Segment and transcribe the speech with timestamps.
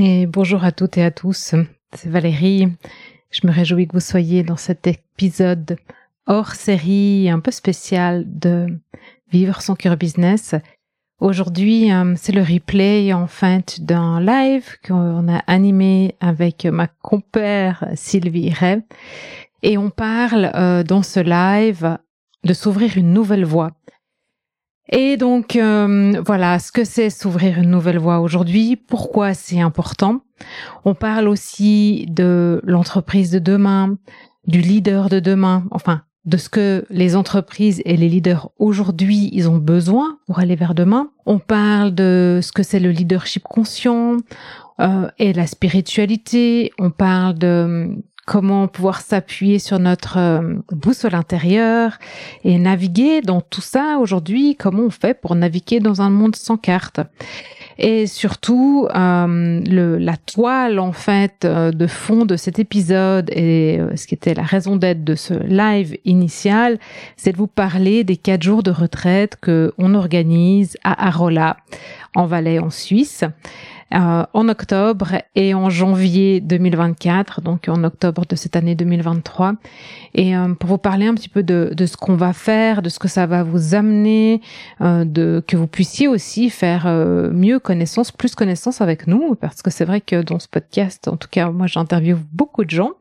[0.00, 1.56] Et bonjour à toutes et à tous.
[1.92, 2.68] C'est Valérie.
[3.32, 5.76] Je me réjouis que vous soyez dans cet épisode
[6.28, 8.68] hors série un peu spécial de
[9.32, 10.54] Vivre son cœur business.
[11.18, 17.88] Aujourd'hui, euh, c'est le replay en fait d'un live qu'on a animé avec ma compère
[17.94, 18.82] Sylvie Ray.
[19.64, 21.98] Et on parle euh, dans ce live
[22.44, 23.72] de s'ouvrir une nouvelle voie.
[24.90, 30.22] Et donc euh, voilà ce que c'est s'ouvrir une nouvelle voie aujourd'hui, pourquoi c'est important?
[30.84, 33.96] On parle aussi de l'entreprise de demain,
[34.46, 39.48] du leader de demain, enfin de ce que les entreprises et les leaders aujourd'hui ils
[39.48, 41.10] ont besoin pour aller vers demain.
[41.26, 44.16] On parle de ce que c'est le leadership conscient
[44.80, 46.72] euh, et la spiritualité.
[46.78, 47.90] On parle de
[48.28, 51.98] comment pouvoir s'appuyer sur notre euh, boussole intérieure
[52.44, 56.58] et naviguer dans tout ça aujourd'hui, comment on fait pour naviguer dans un monde sans
[56.58, 57.00] carte.
[57.78, 64.06] Et surtout, euh, la toile en fait euh, de fond de cet épisode et ce
[64.06, 66.78] qui était la raison d'être de ce live initial,
[67.16, 71.56] c'est de vous parler des quatre jours de retraite que on organise à Arola,
[72.14, 73.24] en Valais, en Suisse.
[73.94, 79.54] Euh, en octobre et en janvier 2024, donc en octobre de cette année 2023.
[80.14, 82.90] Et euh, pour vous parler un petit peu de, de ce qu'on va faire, de
[82.90, 84.42] ce que ça va vous amener,
[84.82, 86.86] euh, de que vous puissiez aussi faire
[87.32, 91.16] mieux connaissance, plus connaissance avec nous, parce que c'est vrai que dans ce podcast, en
[91.16, 92.92] tout cas moi j'interviewe beaucoup de gens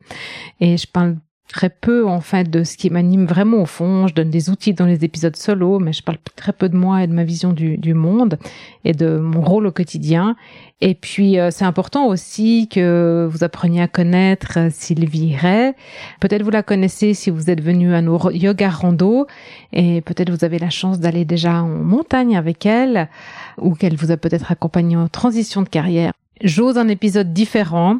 [0.61, 4.07] et je parle très peu en fait de ce qui m'anime vraiment au fond.
[4.07, 7.03] Je donne des outils dans les épisodes solo, mais je parle très peu de moi
[7.03, 8.37] et de ma vision du, du monde
[8.83, 10.35] et de mon rôle au quotidien.
[10.79, 15.73] Et puis euh, c'est important aussi que vous appreniez à connaître euh, Sylvie Ray.
[16.19, 19.25] Peut-être vous la connaissez si vous êtes venu à nos yoga rando
[19.73, 23.09] et peut-être vous avez la chance d'aller déjà en montagne avec elle
[23.57, 26.13] ou qu'elle vous a peut-être accompagné en transition de carrière.
[26.43, 27.99] J'ose un épisode différent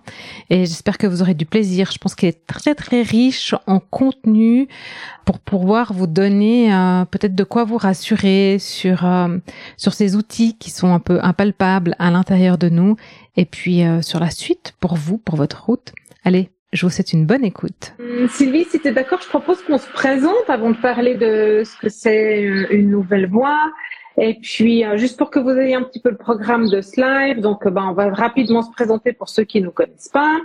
[0.49, 1.91] et j'espère que vous aurez du plaisir.
[1.91, 4.67] Je pense qu'il est très très riche en contenu
[5.25, 9.37] pour pouvoir vous donner euh, peut-être de quoi vous rassurer sur euh,
[9.77, 12.95] sur ces outils qui sont un peu impalpables à l'intérieur de nous
[13.35, 15.93] et puis euh, sur la suite pour vous pour votre route.
[16.23, 17.93] Allez, je vous souhaite une bonne écoute.
[18.29, 21.77] Sylvie, si tu es d'accord, je propose qu'on se présente avant de parler de ce
[21.77, 23.71] que c'est une nouvelle voie
[24.19, 26.99] et puis, euh, juste pour que vous ayez un petit peu le programme de ce
[26.99, 30.09] live, donc euh, ben, on va rapidement se présenter pour ceux qui ne nous connaissent
[30.09, 30.37] pas.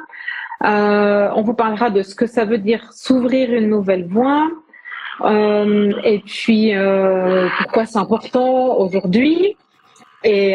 [0.64, 4.48] Euh, on vous parlera de ce que ça veut dire s'ouvrir une nouvelle voie.
[5.22, 9.56] Euh, et puis, euh, pourquoi c'est important aujourd'hui
[10.24, 10.54] et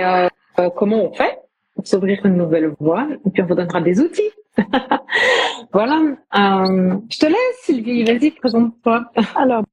[0.76, 1.40] comment on fait
[1.76, 3.08] pour s'ouvrir une nouvelle voie.
[3.26, 4.32] Et puis, on vous donnera des outils.
[5.74, 6.00] voilà.
[6.34, 8.04] je te laisse, Sylvie.
[8.04, 9.06] Vas-y, présente-toi.
[9.36, 9.64] Alors,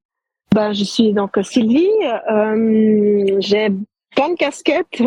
[0.55, 1.89] bah, je suis donc Sylvie.
[2.31, 3.67] Euh, j'ai
[4.15, 5.03] plein de casquettes.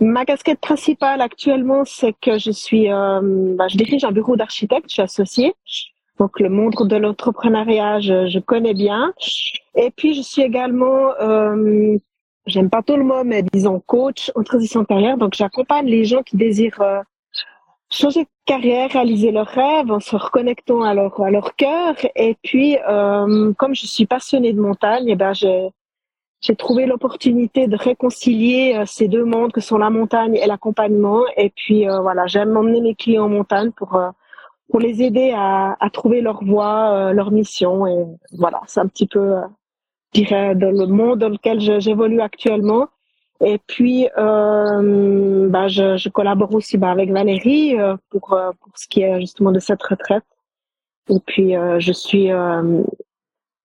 [0.00, 3.20] Ma casquette principale actuellement, c'est que je suis, euh,
[3.54, 4.86] bah, je dirige un bureau d'architecte.
[4.88, 5.54] Je suis associée.
[6.18, 9.12] Donc le monde de l'entrepreneuriat, je, je, connais bien.
[9.74, 11.98] Et puis je suis également, euh,
[12.46, 15.18] j'aime pas tout le mot, mais disons coach en transition de carrière.
[15.18, 17.00] Donc j'accompagne les gens qui désirent euh,
[17.92, 21.94] changer de carrière, réaliser leurs rêves en se reconnectant à leur, à leur cœur.
[22.16, 25.70] Et puis, euh, comme je suis passionnée de montagne, eh ben j'ai,
[26.56, 31.22] trouvé l'opportunité de réconcilier euh, ces deux mondes que sont la montagne et l'accompagnement.
[31.36, 34.10] Et puis, euh, voilà, j'aime emmener mes clients en montagne pour, euh,
[34.70, 37.86] pour les aider à, à trouver leur voie, leur mission.
[37.86, 39.34] Et voilà, c'est un petit peu,
[40.14, 42.88] je dirais, dans le monde dans lequel j'évolue actuellement.
[43.44, 48.70] Et puis, euh, bah, je, je, collabore aussi bah, avec Valérie euh, pour, euh, pour
[48.76, 50.22] ce qui est justement de cette retraite.
[51.08, 52.82] Et puis, euh, je suis euh,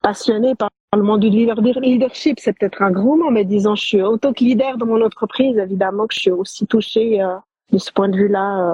[0.01, 2.39] passionnée par le monde du leadership.
[2.39, 5.57] C'est peut-être un grand mot, mais disons, je suis autant que leader dans mon entreprise.
[5.59, 7.23] Évidemment que je suis aussi touchée
[7.71, 8.73] de ce point de vue-là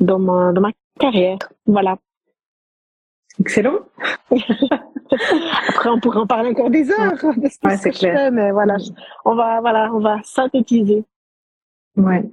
[0.00, 1.38] dans, ma, dans ma carrière.
[1.66, 1.96] Voilà.
[3.40, 3.78] Excellent.
[5.68, 8.76] Après, on pourrait en parler encore des heures de ce que, je fais, mais voilà,
[9.24, 11.04] on va, voilà, on va synthétiser.
[11.96, 12.24] Ouais.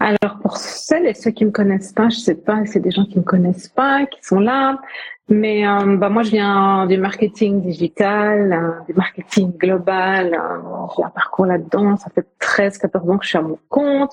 [0.00, 3.04] Alors pour celles et ceux qui me connaissent pas, je sais pas, c'est des gens
[3.04, 4.80] qui me connaissent pas, qui sont là.
[5.28, 10.34] Mais euh, bah moi, je viens du marketing digital, euh, du marketing global.
[10.34, 11.96] Euh, j'ai un parcours là-dedans.
[11.96, 14.12] Ça fait 13, 14 ans que je suis à mon compte.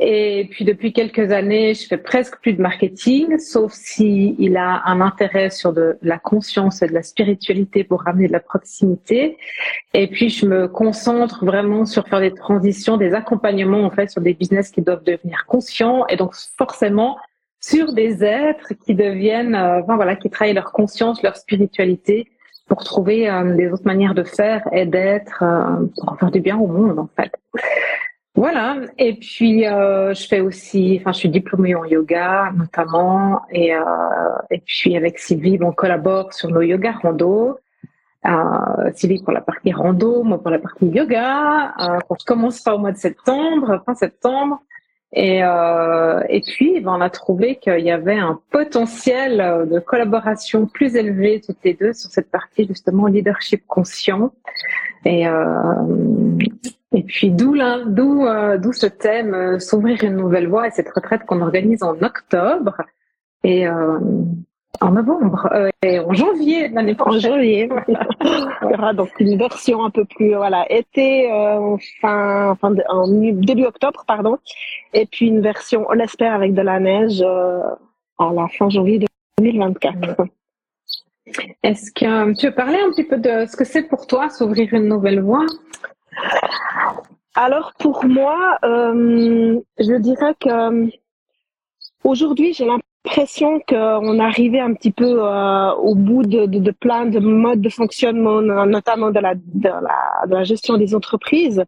[0.00, 4.82] Et puis depuis quelques années, je fais presque plus de marketing, sauf si il a
[4.84, 9.38] un intérêt sur de la conscience et de la spiritualité pour ramener de la proximité.
[9.94, 14.20] Et puis je me concentre vraiment sur faire des transitions, des accompagnements en fait sur
[14.20, 16.04] des business qui doivent devenir conscients.
[16.08, 17.16] Et donc forcément
[17.62, 22.28] sur des êtres qui deviennent, euh, enfin voilà, qui travaillent leur conscience, leur spiritualité
[22.68, 26.58] pour trouver euh, des autres manières de faire et d'être euh, pour faire du bien
[26.58, 27.32] au monde en fait.
[28.34, 28.76] Voilà.
[28.98, 33.80] Et puis euh, je fais aussi, enfin je suis diplômée en yoga notamment, et euh,
[34.50, 37.58] et puis avec Sylvie, on collabore sur nos yoga rando.
[38.24, 41.74] Euh, Sylvie pour la partie rando, moi pour la partie yoga.
[41.78, 44.60] Euh, on commence pas au mois de septembre, fin septembre.
[45.14, 50.66] Et, euh, et puis, ben, on a trouvé qu'il y avait un potentiel de collaboration
[50.66, 54.32] plus élevé toutes les deux sur cette partie justement leadership conscient.
[55.04, 55.74] Et, euh,
[56.92, 57.56] et puis d'où
[57.86, 61.82] d'où euh, d'où ce thème euh, s'ouvrir une nouvelle voie et cette retraite qu'on organise
[61.82, 62.76] en octobre
[63.42, 63.98] et euh,
[64.80, 67.32] en novembre euh, et en janvier l'année prochaine.
[67.32, 67.68] En janvier.
[68.24, 71.28] Il y aura donc une version un peu plus voilà été
[72.00, 74.38] fin, fin en début octobre pardon
[74.92, 79.04] et puis une version on l'espère avec de la neige à la fin janvier
[79.38, 80.26] 2024.
[81.62, 84.72] Est-ce que tu veux parler un petit peu de ce que c'est pour toi s'ouvrir
[84.74, 85.46] une nouvelle voie?
[87.34, 90.90] Alors pour moi, euh, je dirais que
[92.04, 97.06] aujourd'hui j'ai l'impression qu'on arrivait un petit peu euh, au bout de, de, de, plein
[97.06, 101.64] de modes de fonctionnement, notamment de la, de la, de la gestion des entreprises.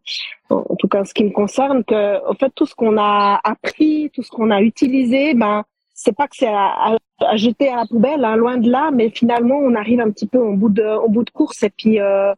[0.50, 3.40] En tout cas, en ce qui me concerne, que en fait tout ce qu'on a
[3.42, 5.64] appris, tout ce qu'on a utilisé, ben
[5.94, 9.10] c'est pas que c'est à, à, jeter à la poubelle, hein, loin de là, mais
[9.10, 12.00] finalement on arrive un petit peu au bout de, au bout de course et puis
[12.00, 12.32] euh,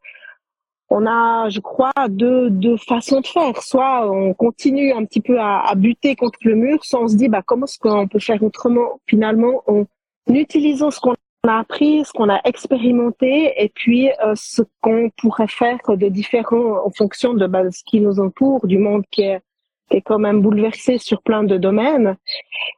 [0.88, 3.61] on a, je crois, deux, deux façons de faire.
[3.62, 7.17] Soit on continue un petit peu à, à buter contre le mur, soit on se
[7.17, 9.00] dit bah comment est-ce qu'on peut faire autrement?
[9.06, 9.85] Finalement, en
[10.29, 11.15] utilisant ce qu'on
[11.49, 16.85] a appris, ce qu'on a expérimenté, et puis euh, ce qu'on pourrait faire de différent
[16.85, 19.41] en fonction de bah, ce qui nous entoure, du monde qui est
[19.88, 22.17] qui est quand même bouleversé sur plein de domaines.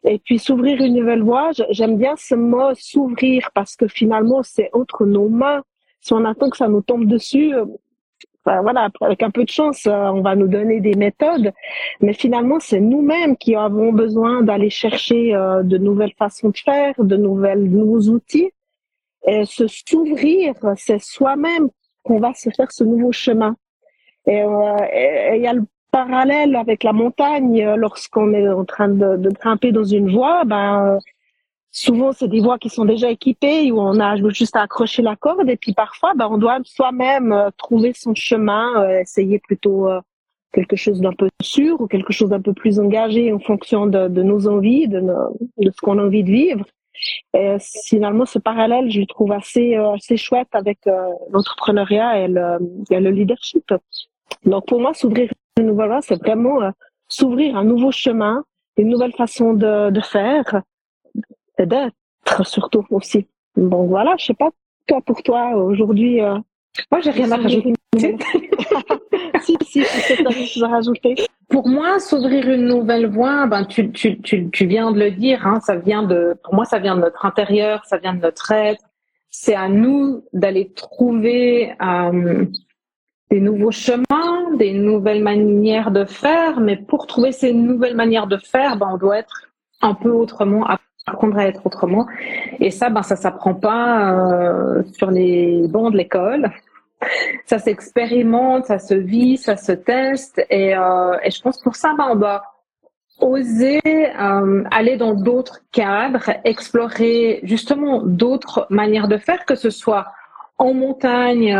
[0.04, 4.68] Et puis s'ouvrir une nouvelle voie, j'aime bien ce mot s'ouvrir parce que finalement c'est
[4.74, 5.62] entre nos mains.
[6.00, 7.64] Si on attend que ça nous tombe dessus, euh,
[8.62, 11.52] voilà, avec un peu de chance, euh, on va nous donner des méthodes,
[12.00, 16.94] mais finalement c'est nous-mêmes qui avons besoin d'aller chercher euh, de nouvelles façons de faire,
[16.98, 18.50] de nouvelles nouveaux outils.
[19.26, 21.68] Et se s'ouvrir, c'est soi-même
[22.02, 23.56] qu'on va se faire ce nouveau chemin.
[24.26, 29.16] Et il y a le parallèle avec la montagne euh, lorsqu'on est en train de,
[29.16, 30.98] de, grimper dans une voie ben euh,
[31.78, 35.16] souvent c'est des voies qui sont déjà équipées où on a juste à accrocher la
[35.16, 39.88] corde et puis parfois ben, on doit soi-même euh, trouver son chemin essayer plutôt
[40.52, 44.08] quelque chose d'un peu sûr ou quelque chose d'un peu plus engagé en fonction de,
[44.08, 46.64] de nos envies de, de ce qu'on a envie de vivre.
[47.34, 50.78] Et finalement ce parallèle je le trouve assez assez chouette avec
[51.30, 52.58] l'entrepreneuriat et le,
[52.90, 53.72] et le leadership.
[54.44, 55.30] Donc pour moi s'ouvrir
[55.66, 56.70] voilà, c'est vraiment euh,
[57.08, 58.44] s'ouvrir un nouveau chemin,
[58.76, 60.62] une nouvelle façon de, de faire
[61.66, 63.26] d'être surtout aussi.
[63.56, 64.50] Donc voilà, je sais pas
[64.86, 66.20] toi pour toi aujourd'hui.
[66.20, 66.38] Euh,
[66.90, 67.74] moi, j'ai rien à rajouter.
[69.40, 71.14] si, si, à rajouter.
[71.48, 75.46] Pour moi, s'ouvrir une nouvelle voie, ben tu, tu, tu, tu viens de le dire,
[75.46, 78.52] hein, ça vient de, pour moi, ça vient de notre intérieur, ça vient de notre
[78.52, 78.82] être.
[79.30, 82.44] C'est à nous d'aller trouver euh,
[83.30, 88.36] des nouveaux chemins, des nouvelles manières de faire, mais pour trouver ces nouvelles manières de
[88.36, 89.48] faire, ben, on doit être
[89.80, 90.66] un peu autrement,
[91.08, 92.06] apprendre à être autrement.
[92.60, 96.50] Et ça, ben, ça s'apprend pas euh, sur les bancs de l'école.
[97.46, 100.44] Ça s'expérimente, ça se vit, ça se teste.
[100.50, 102.42] Et, euh, je pense pour ça, ben, on doit
[103.20, 110.06] oser euh, aller dans d'autres cadres, explorer justement d'autres manières de faire, que ce soit
[110.56, 111.54] en montagne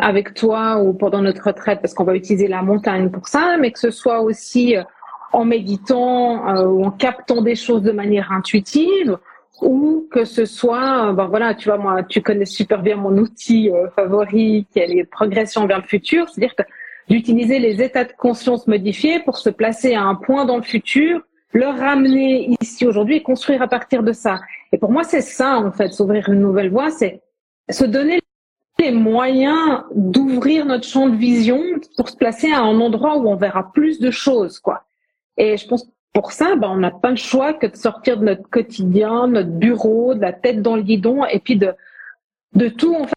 [0.00, 3.70] avec toi ou pendant notre retraite, parce qu'on va utiliser la montagne pour ça, mais
[3.70, 4.76] que ce soit aussi
[5.32, 9.18] en méditant euh, ou en captant des choses de manière intuitive,
[9.62, 13.70] ou que ce soit, ben voilà, tu vois, moi, tu connais super bien mon outil
[13.94, 16.54] favori qui est les progressions vers le futur, c'est-à-dire
[17.10, 21.20] d'utiliser les états de conscience modifiés pour se placer à un point dans le futur,
[21.52, 24.40] le ramener ici aujourd'hui et construire à partir de ça.
[24.72, 27.20] Et pour moi, c'est ça, en fait, s'ouvrir une nouvelle voie, c'est
[27.68, 28.20] se donner
[28.78, 31.60] les moyens d'ouvrir notre champ de vision
[31.96, 34.84] pour se placer à un endroit où on verra plus de choses, quoi.
[35.36, 38.24] Et je pense pour ça, ben, on n'a pas le choix que de sortir de
[38.24, 41.74] notre quotidien, notre bureau, de la tête dans le guidon, et puis de
[42.54, 43.14] de tout en fait,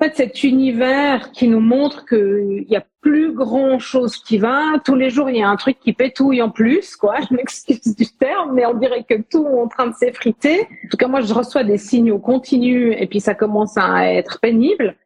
[0.00, 4.78] en fait cet univers qui nous montre qu'il y a plus grand chose qui va.
[4.84, 7.16] Tous les jours, il y a un truc qui pétouille en plus, quoi.
[7.28, 10.60] Je m'excuse du terme, mais on dirait que tout est en train de s'effriter.
[10.62, 14.40] En tout cas, moi, je reçois des signaux continus et puis ça commence à être
[14.40, 14.96] pénible.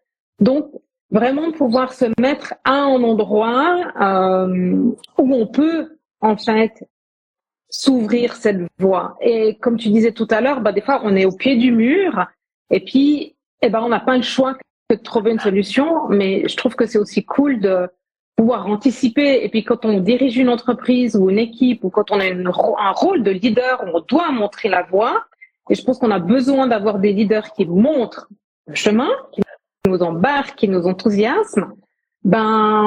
[0.40, 0.70] Donc,
[1.10, 6.88] vraiment pouvoir se mettre à un endroit euh, où on peut, en fait,
[7.68, 9.16] s'ouvrir cette voie.
[9.20, 11.72] Et comme tu disais tout à l'heure, bah, des fois, on est au pied du
[11.72, 12.26] mur
[12.70, 16.48] et puis, eh ben, on n'a pas le choix que de trouver une solution, mais
[16.48, 17.88] je trouve que c'est aussi cool de
[18.36, 19.44] pouvoir anticiper.
[19.44, 22.92] Et puis quand on dirige une entreprise ou une équipe ou quand on a un
[22.92, 25.24] rôle de leader, on doit montrer la voie.
[25.70, 28.28] Et je pense qu'on a besoin d'avoir des leaders qui montrent
[28.66, 29.42] le chemin, qui
[29.86, 31.74] nous embarquent, qui nous enthousiasment.
[32.24, 32.82] Ben,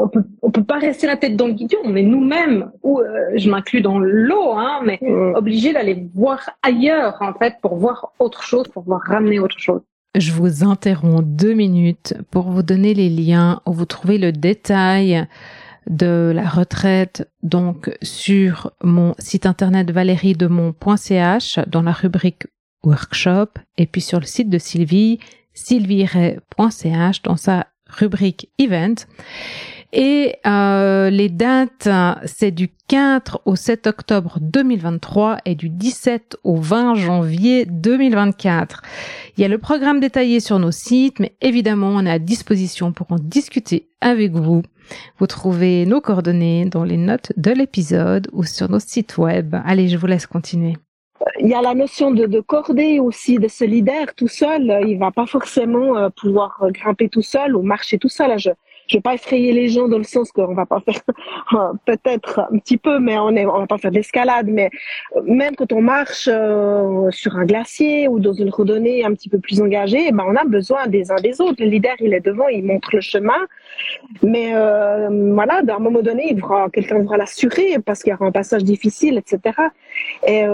[0.00, 1.78] on peut, on peut pas rester la tête dans le guidon.
[1.84, 5.34] On est nous-mêmes, ou euh, je m'inclus dans l'eau, hein, mais mmh.
[5.36, 9.80] obligé d'aller voir ailleurs en fait pour voir autre chose, pour voir ramener autre chose.
[10.16, 15.26] Je vous interromps deux minutes pour vous donner les liens où vous trouvez le détail
[15.88, 22.46] de la retraite donc sur mon site internet valeriedemont.ch dans la rubrique
[22.84, 25.18] workshop et puis sur le site de Sylvie
[25.52, 27.66] sylvie.ch dans sa
[27.98, 28.94] rubrique event.
[29.96, 31.88] Et euh, les dates,
[32.24, 38.82] c'est du 4 au 7 octobre 2023 et du 17 au 20 janvier 2024.
[39.36, 42.92] Il y a le programme détaillé sur nos sites, mais évidemment, on est à disposition
[42.92, 44.62] pour en discuter avec vous.
[45.18, 49.54] Vous trouvez nos coordonnées dans les notes de l'épisode ou sur nos sites web.
[49.64, 50.74] Allez, je vous laisse continuer
[51.40, 54.80] il y a la notion de, de cordée aussi, de leader tout seul.
[54.86, 58.36] Il va pas forcément euh, pouvoir grimper tout seul ou marcher tout seul.
[58.88, 61.00] Je vais pas effrayer les gens dans le sens qu'on va pas faire
[61.54, 64.46] euh, peut-être un petit peu, mais on est, on va pas faire d'escalade.
[64.48, 64.70] Mais
[65.16, 69.28] euh, même quand on marche euh, sur un glacier ou dans une randonnée un petit
[69.28, 71.62] peu plus engagée, ben on a besoin des uns des autres.
[71.62, 73.32] Le leader, il est devant, il montre le chemin.
[74.22, 78.32] Mais voilà, d'un moment donné, il devra, quelqu'un devra l'assurer parce qu'il y aura un
[78.32, 79.56] passage difficile, etc.
[80.26, 80.44] Et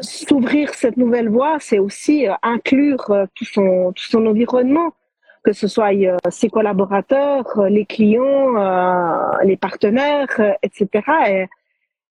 [0.00, 4.92] s'ouvrir cette nouvelle voie, c'est aussi inclure tout son tout son environnement
[5.42, 10.28] que ce soit euh, ses collaborateurs, euh, les clients, euh, les partenaires,
[10.62, 11.48] etc.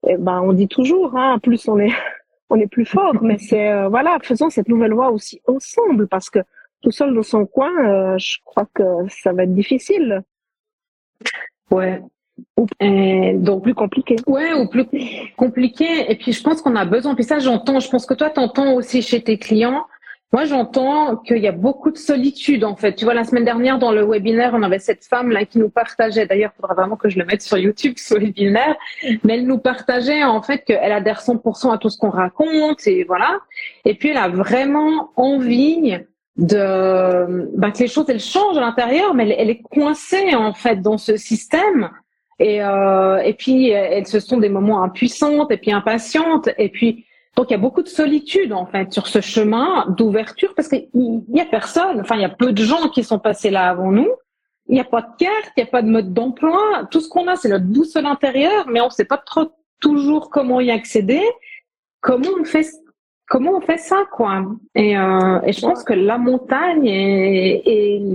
[0.04, 1.94] Et, ben on dit toujours, hein, plus on est
[2.50, 6.40] on est plus fort, mais c'est voilà, faisons cette nouvelle voie aussi ensemble parce que
[6.82, 10.24] tout seul dans son coin, je crois que ça va être difficile.
[11.70, 12.02] Ouais.
[12.56, 12.68] Ou
[13.34, 14.16] donc plus compliqué.
[14.26, 14.88] Ouais, ou plus
[15.36, 16.10] compliqué.
[16.10, 17.14] Et puis je pense qu'on a besoin.
[17.16, 17.82] Puis ça, j'entends.
[17.82, 19.86] Je pense que toi, t'entends aussi chez tes clients
[20.32, 22.94] moi, j'entends qu'il y a beaucoup de solitude, en fait.
[22.94, 26.28] Tu vois, la semaine dernière, dans le webinaire, on avait cette femme-là qui nous partageait,
[26.28, 28.76] d'ailleurs, il faudra vraiment que je le mette sur YouTube, ce webinaire,
[29.24, 33.06] mais elle nous partageait, en fait, qu'elle adhère 100% à tout ce qu'on raconte, et
[33.06, 33.40] voilà.
[33.86, 35.98] Et puis, elle a vraiment envie
[36.38, 40.54] de, bah, que les choses, elles changent à l'intérieur, mais elle, elle, est coincée, en
[40.54, 41.90] fait, dans ce système.
[42.38, 47.08] Et, euh, et puis, elles, se sont des moments impuissantes, et puis impatientes, et puis,
[47.36, 50.90] donc il y a beaucoup de solitude en fait sur ce chemin d'ouverture parce qu'il
[51.30, 53.92] y a personne, enfin il y a peu de gens qui sont passés là avant
[53.92, 54.10] nous.
[54.68, 56.88] Il n'y a pas de carte, il n'y a pas de mode d'emploi.
[56.92, 60.30] Tout ce qu'on a, c'est notre boussole intérieure, mais on ne sait pas trop toujours
[60.30, 61.24] comment y accéder.
[62.02, 62.68] Comment on fait
[63.28, 64.44] comment on fait ça quoi
[64.76, 67.62] et, euh, et je pense que la montagne et,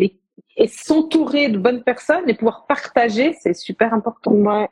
[0.04, 0.18] et,
[0.56, 4.32] et s'entourer de bonnes personnes et pouvoir partager, c'est super important.
[4.32, 4.68] Ouais.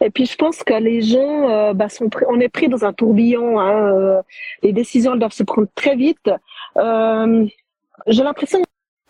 [0.00, 2.92] Et puis je pense que les gens, euh, bah, sont on est pris dans un
[2.92, 3.58] tourbillon.
[3.58, 4.22] Hein, euh,
[4.62, 6.30] les décisions doivent se prendre très vite.
[6.76, 7.46] Euh,
[8.06, 8.60] J'ai l'impression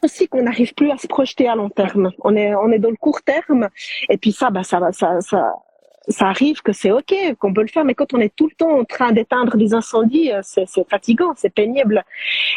[0.02, 2.12] aussi qu'on n'arrive plus à se projeter à long terme.
[2.20, 3.68] On est, on est dans le court terme.
[4.08, 5.54] Et puis ça, bah, ça, ça, ça,
[6.08, 7.84] ça arrive que c'est ok, qu'on peut le faire.
[7.84, 11.32] Mais quand on est tout le temps en train d'éteindre des incendies, euh, c'est fatigant,
[11.36, 12.04] c'est pénible.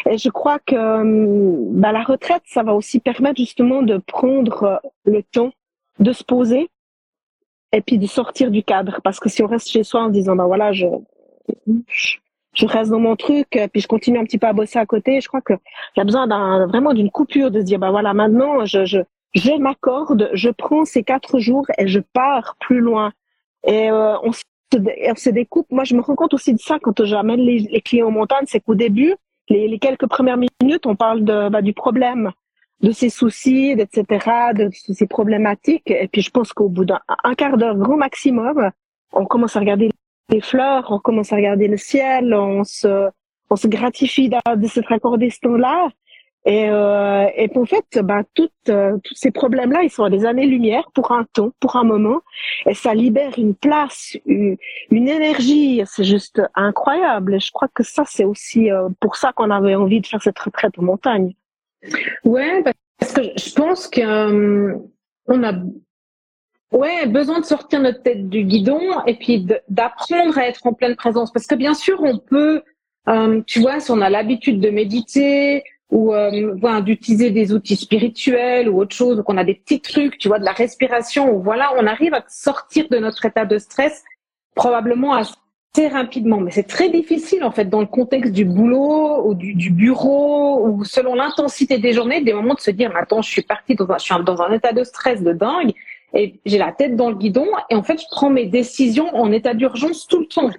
[0.08, 5.22] Et je crois que bah, la retraite, ça va aussi permettre justement de prendre le
[5.24, 5.50] temps
[5.98, 6.70] de se poser
[7.72, 9.00] et puis de sortir du cadre.
[9.02, 10.86] Parce que si on reste chez soi en disant, bah voilà, je,
[11.66, 15.20] je reste dans mon truc, puis je continue un petit peu à bosser à côté,
[15.20, 15.58] je crois qu'il
[15.96, 18.98] y a besoin d'un, vraiment d'une coupure, de se dire, bah voilà, maintenant, je, je,
[19.34, 23.12] je m'accorde, je prends ces quatre jours et je pars plus loin.
[23.66, 24.42] Et euh, on, se,
[24.74, 25.66] on se découpe.
[25.70, 28.44] Moi, je me rends compte aussi de ça quand j'amène les, les clients en montagne,
[28.46, 29.14] c'est qu'au début,
[29.48, 32.32] les, les, quelques premières minutes, on parle de, bah, du problème
[32.82, 35.90] de ses soucis, etc., de ses problématiques.
[35.90, 37.00] Et puis je pense qu'au bout d'un
[37.36, 38.70] quart d'heure grand maximum,
[39.12, 39.90] on commence à regarder
[40.30, 43.08] les fleurs, on commence à regarder le ciel, on se,
[43.50, 45.90] on se gratifie de s'être accordé ce temps-là.
[46.46, 50.24] Et, euh, et en fait, ben, toutes, euh, tous ces problèmes-là, ils sont à des
[50.24, 52.20] années-lumière pour un temps, pour un moment,
[52.64, 54.56] et ça libère une place, une,
[54.90, 55.82] énergie.
[55.84, 57.34] C'est juste incroyable.
[57.34, 60.22] Et je crois que ça, c'est aussi euh, pour ça qu'on avait envie de faire
[60.22, 61.34] cette retraite en montagne.
[62.24, 62.62] Ouais,
[62.98, 64.76] parce que je pense que euh,
[65.26, 65.54] on a
[66.72, 70.96] ouais besoin de sortir notre tête du guidon et puis d'apprendre à être en pleine
[70.96, 71.32] présence.
[71.32, 72.62] Parce que bien sûr, on peut,
[73.08, 78.68] euh, tu vois, si on a l'habitude de méditer ou euh, d'utiliser des outils spirituels
[78.68, 81.42] ou autre chose, ou qu'on a des petits trucs, tu vois, de la respiration, ou
[81.42, 84.04] voilà, on arrive à sortir de notre état de stress
[84.54, 85.22] probablement à
[85.78, 86.40] rapidement.
[86.40, 90.84] Mais c'est très difficile en fait dans le contexte du boulot ou du, bureau ou
[90.84, 93.98] selon l'intensité des journées, des moments de se dire, attends, je suis partie dans un,
[93.98, 95.72] je suis dans un état de stress de dingue
[96.12, 99.30] et j'ai la tête dans le guidon et en fait je prends mes décisions en
[99.32, 100.50] état d'urgence tout le temps.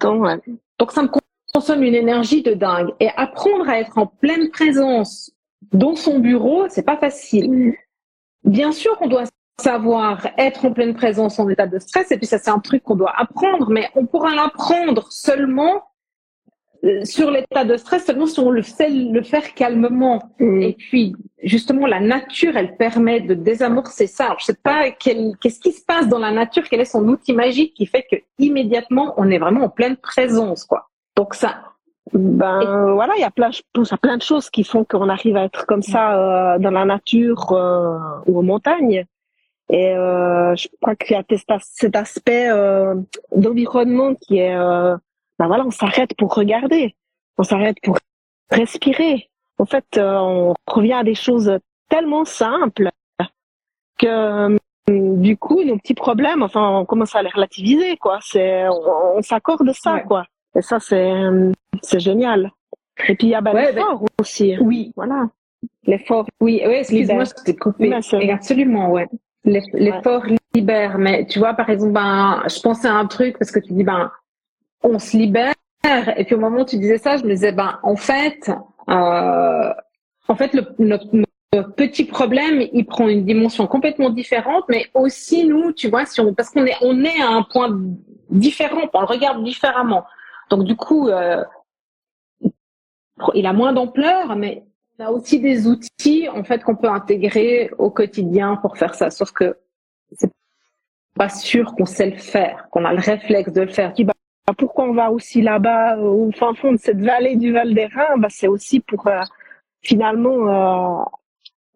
[0.78, 1.08] Donc ça me
[1.52, 5.32] consomme une énergie de dingue et apprendre à être en pleine présence
[5.72, 7.74] dans son bureau, c'est pas facile.
[8.44, 9.24] Bien sûr, on doit
[9.60, 12.82] savoir être en pleine présence en état de stress, et puis ça c'est un truc
[12.82, 15.84] qu'on doit apprendre, mais on pourra l'apprendre seulement
[16.84, 20.20] euh, sur l'état de stress seulement si on le fait le faire calmement.
[20.40, 20.62] Mm.
[20.62, 24.34] Et puis justement la nature, elle permet de désamorcer ça.
[24.40, 27.74] je sais pas qu'est-ce qui se passe dans la nature, quel est son outil magique
[27.74, 30.88] qui fait que immédiatement on est vraiment en pleine présence, quoi.
[31.16, 31.62] Donc ça.
[32.12, 33.50] Ben voilà, il y a plein,
[34.02, 37.52] plein de choses qui font qu'on arrive à être comme ça euh, dans la nature
[37.52, 39.06] euh, ou aux montagnes.
[39.72, 41.24] Et euh, je crois qu'il y a
[41.62, 42.94] cet aspect euh,
[43.34, 44.94] d'environnement qui est, euh,
[45.38, 46.94] ben voilà, on s'arrête pour regarder,
[47.38, 47.96] on s'arrête pour
[48.50, 49.30] respirer.
[49.58, 52.90] En fait, euh, on revient à des choses tellement simples
[53.98, 58.18] que du coup, nos petits problèmes, enfin, on commence à les relativiser, quoi.
[58.20, 60.26] C'est, on, s'accorde ça, quoi.
[60.54, 61.14] Et ça, c'est,
[61.80, 62.52] c'est génial.
[63.08, 64.58] Et puis il y a ben, ouais, l'effort ben, aussi.
[64.60, 65.30] Oui, voilà.
[65.84, 66.26] L'effort.
[66.40, 66.74] Oui, oui.
[66.74, 67.90] Excuse-moi, je t'ai coupé.
[68.30, 69.08] Absolument, ouais.
[69.44, 73.58] L'effort libère, mais tu vois, par exemple, ben, je pensais à un truc parce que
[73.58, 74.10] tu dis, ben,
[74.82, 75.54] on se libère,
[76.16, 78.50] et puis au moment où tu disais ça, je me disais, ben, en fait,
[78.88, 79.72] euh,
[80.28, 81.06] en fait, le, notre,
[81.76, 86.32] petit problème, il prend une dimension complètement différente, mais aussi nous, tu vois, si on,
[86.32, 87.68] parce qu'on est, on est à un point
[88.30, 90.04] différent, on le regarde différemment.
[90.48, 91.44] Donc du coup, euh,
[93.34, 94.64] il a moins d'ampleur, mais
[95.02, 99.10] on a aussi des outils en fait qu'on peut intégrer au quotidien pour faire ça.
[99.10, 99.56] Sauf que
[100.12, 100.30] c'est
[101.14, 103.92] pas sûr qu'on sait le faire, qu'on a le réflexe de le faire.
[103.98, 107.86] Bah, pourquoi on va aussi là-bas au fin fond de cette vallée du Val des
[107.86, 109.22] Reins bah, C'est aussi pour euh,
[109.82, 111.04] finalement.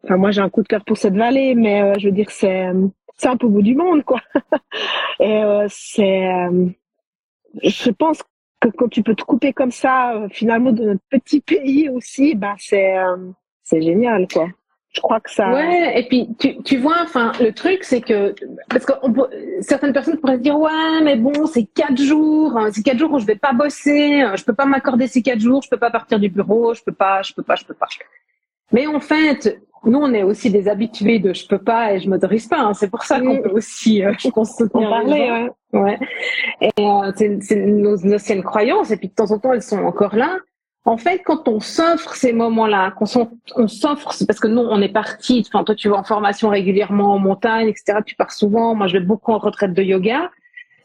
[0.09, 2.30] Euh, moi j'ai un coup de cœur pour cette vallée, mais euh, je veux dire
[2.30, 2.71] c'est
[3.16, 4.21] c'est un peu au bout du monde quoi.
[5.21, 6.28] Et c'est
[7.62, 8.23] je pense
[8.70, 12.35] que quand tu peux te couper comme ça, euh, finalement, de notre petit pays aussi,
[12.35, 13.16] bah, c'est, euh,
[13.62, 14.48] c'est génial, quoi.
[14.96, 15.52] Je crois que ça.
[15.52, 18.35] Ouais, et puis tu, tu vois, enfin, le truc, c'est que
[18.70, 18.92] parce que
[19.61, 23.12] certaines personnes pourraient se dire, ouais, mais bon, c'est quatre jours, hein, c'est quatre jours
[23.12, 25.76] où je vais pas bosser, euh, je peux pas m'accorder ces quatre jours, je peux
[25.76, 27.88] pas partir du bureau, je peux pas, je peux pas, je peux pas.
[28.72, 32.09] Mais en fait, nous, on est aussi des habitués de je peux pas et je
[32.09, 32.61] m'autorise pas.
[32.61, 32.75] Hein.
[32.75, 35.51] C'est pour ça qu'on peut aussi euh, qu'on se parler.
[35.73, 35.81] Ouais.
[35.81, 35.99] ouais.
[36.61, 38.91] Et euh, c'est nos, nos anciennes croyances.
[38.91, 40.39] Et puis de temps en temps, elles sont encore là.
[40.87, 43.07] En fait, quand on s'offre ces moments-là, quand
[43.57, 45.45] on, s'offre, c'est parce que nous, on est parti.
[45.47, 47.99] Enfin, toi, tu vas en formation régulièrement en montagne, etc.
[48.07, 48.77] Tu pars souvent.
[48.77, 50.31] Moi, je vais beaucoup en retraite de yoga.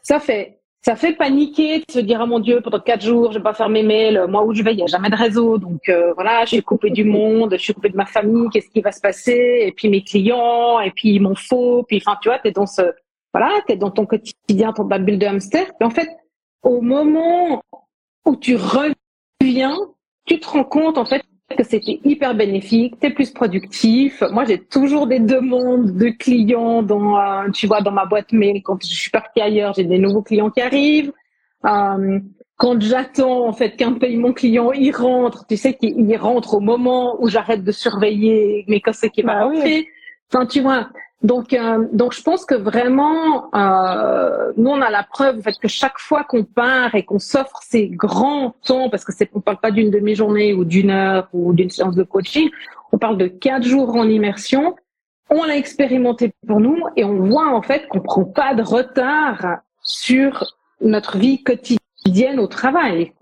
[0.02, 3.38] Ça fait ça fait paniquer de se dire oh mon Dieu pendant quatre jours je
[3.38, 5.58] vais pas faire mes mails moi où je vais il y a jamais de réseau.
[5.58, 8.68] Donc euh, voilà je suis coupée du monde je suis coupée de ma famille qu'est-ce
[8.68, 9.64] qui va se passer?
[9.66, 12.82] Et puis mes clients et puis mon faux puis enfin tu vois t'es dans ce
[13.32, 15.66] voilà t'es dans ton quotidien ton bulle de hamster.
[15.80, 16.08] Et en fait
[16.62, 17.62] au moment
[18.24, 19.76] où tu reviens
[20.26, 24.22] tu te rends compte en fait que c'était hyper bénéfique, tu es plus productif.
[24.32, 28.62] Moi, j'ai toujours des demandes de clients dans, euh, tu vois, dans ma boîte mail.
[28.62, 31.12] Quand je suis partie ailleurs, j'ai des nouveaux clients qui arrivent.
[31.64, 32.18] Euh,
[32.56, 37.16] quand j'attends en fait qu'un paiement client y rentre, tu sais qu'il rentre au moment
[37.20, 39.86] où j'arrête de surveiller mes c'est qui va bah, oui.
[40.32, 40.88] Enfin, tu vois,
[41.22, 45.56] donc, euh, donc je pense que vraiment, euh, nous on a la preuve en fait
[45.58, 49.40] que chaque fois qu'on part et qu'on s'offre ces grands temps, parce que c'est, on
[49.40, 52.50] parle pas d'une demi-journée ou d'une heure ou d'une séance de coaching,
[52.90, 54.74] on parle de quatre jours en immersion.
[55.30, 59.58] On l'a expérimenté pour nous et on voit en fait qu'on prend pas de retard
[59.80, 63.12] sur notre vie quotidienne au travail.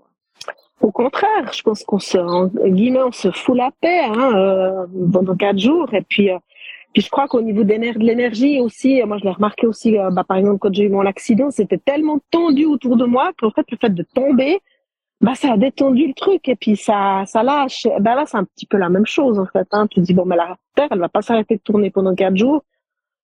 [0.81, 4.85] Au contraire, je pense qu'on se, en guillemets, on se fout la paix hein, euh,
[5.13, 6.31] pendant quatre jours et puis.
[6.91, 10.09] Euh, puis je crois qu'au niveau de l'énergie aussi, moi je l'ai remarqué aussi, euh,
[10.11, 13.51] bah, par exemple quand j'ai eu mon accident, c'était tellement tendu autour de moi qu'en
[13.51, 14.59] fait le fait de tomber,
[15.21, 17.87] bah ça a détendu le truc et puis ça ça lâche.
[17.99, 19.67] Ben là c'est un petit peu la même chose en fait.
[19.71, 19.87] Hein.
[19.87, 22.63] Tu dis bon mais la terre elle va pas s'arrêter de tourner pendant quatre jours.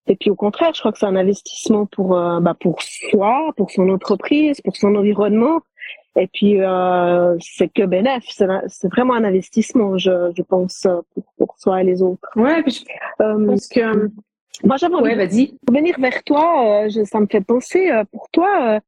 [0.10, 3.51] Et puis au contraire, je crois que c'est un investissement pour euh, bah, pour soi,
[3.58, 5.62] pour son entreprise, pour son environnement.
[6.17, 11.56] Et puis, euh, c'est que bénéf, c'est vraiment un investissement, je, je pense, pour, pour
[11.60, 12.27] soi et les autres.
[12.36, 12.84] Ouais, puis
[13.19, 13.80] je euh, pense que...
[13.80, 14.08] Euh,
[14.63, 16.86] moi, j'avais envie de venir vers toi.
[16.86, 18.80] Euh, je, ça me fait penser, euh, pour toi,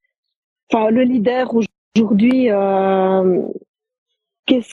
[0.72, 1.54] enfin, le leader
[1.96, 2.50] aujourd'hui,
[4.46, 4.72] qu'est-ce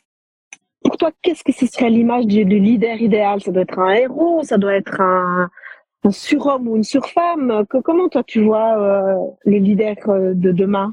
[0.82, 3.42] pour toi, qu'est-ce que ce serait l'image du, du, leader idéal?
[3.42, 5.50] Ça doit être un héros, ça doit être un,
[6.04, 7.66] un surhomme ou une surfemme.
[7.68, 10.92] Que, comment toi tu vois euh, les leaders de demain?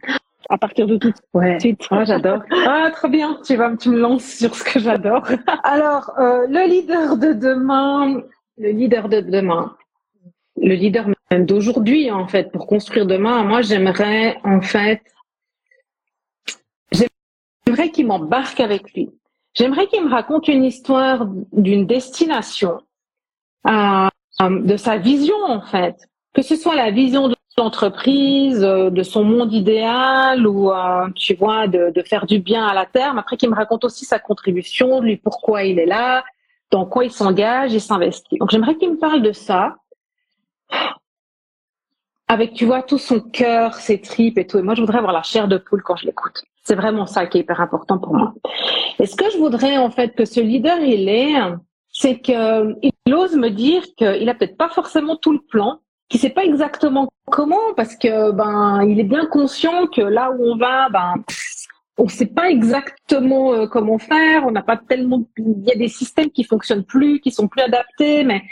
[0.50, 1.60] À partir de tout ouais.
[1.60, 1.86] suite.
[1.90, 2.42] Ah, j'adore.
[2.66, 3.40] Ah, très bien.
[3.46, 5.24] Tu vas, tu me lances sur ce que j'adore.
[5.64, 8.22] Alors, euh, le leader de demain,
[8.58, 9.76] le leader de demain,
[10.58, 15.02] le leader même d'aujourd'hui, en fait, pour construire demain, moi, j'aimerais, en fait,
[16.92, 19.10] j'aimerais qu'il m'embarque avec lui.
[19.56, 22.82] J'aimerais qu'il me raconte une histoire d'une destination,
[23.68, 25.96] euh, de sa vision, en fait.
[26.34, 31.36] Que ce soit la vision de l'entreprise, euh, de son monde idéal ou euh, tu
[31.36, 34.20] vois de, faire du bien à la terre, mais après qu'il me raconte aussi sa
[34.20, 36.24] contribution, lui pourquoi il est là,
[36.72, 38.38] dans quoi il s'engage et s'investit.
[38.38, 39.76] Donc j'aimerais qu'il me parle de ça
[42.28, 44.58] avec tu vois tout son cœur, ses tripes et tout.
[44.58, 46.44] Et moi je voudrais avoir la chair de poule quand je l'écoute.
[46.63, 48.34] C'est vraiment ça qui est hyper important pour moi.
[49.00, 51.36] Et ce que je voudrais en fait que ce leader il ait,
[51.89, 55.82] c'est qu'il ose me dire qu'il a peut-être pas forcément tout le plan,
[56.13, 60.45] qui sait pas exactement comment parce que ben il est bien conscient que là où
[60.45, 61.15] on va ben
[61.97, 65.88] on sait pas exactement euh, comment faire, on n'a pas tellement il y a des
[65.88, 68.43] systèmes qui fonctionnent plus, qui sont plus adaptés mais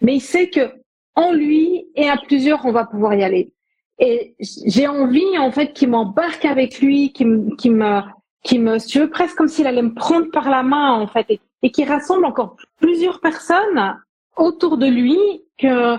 [0.00, 0.72] mais il sait que
[1.14, 3.52] en lui et à plusieurs on va pouvoir y aller.
[3.98, 8.00] Et j'ai envie en fait qu'il m'embarque avec lui, qu'il me qui me
[8.42, 11.70] qui me presque comme s'il allait me prendre par la main en fait et, et
[11.70, 13.94] qui rassemble encore plusieurs personnes
[14.38, 15.20] autour de lui
[15.58, 15.98] que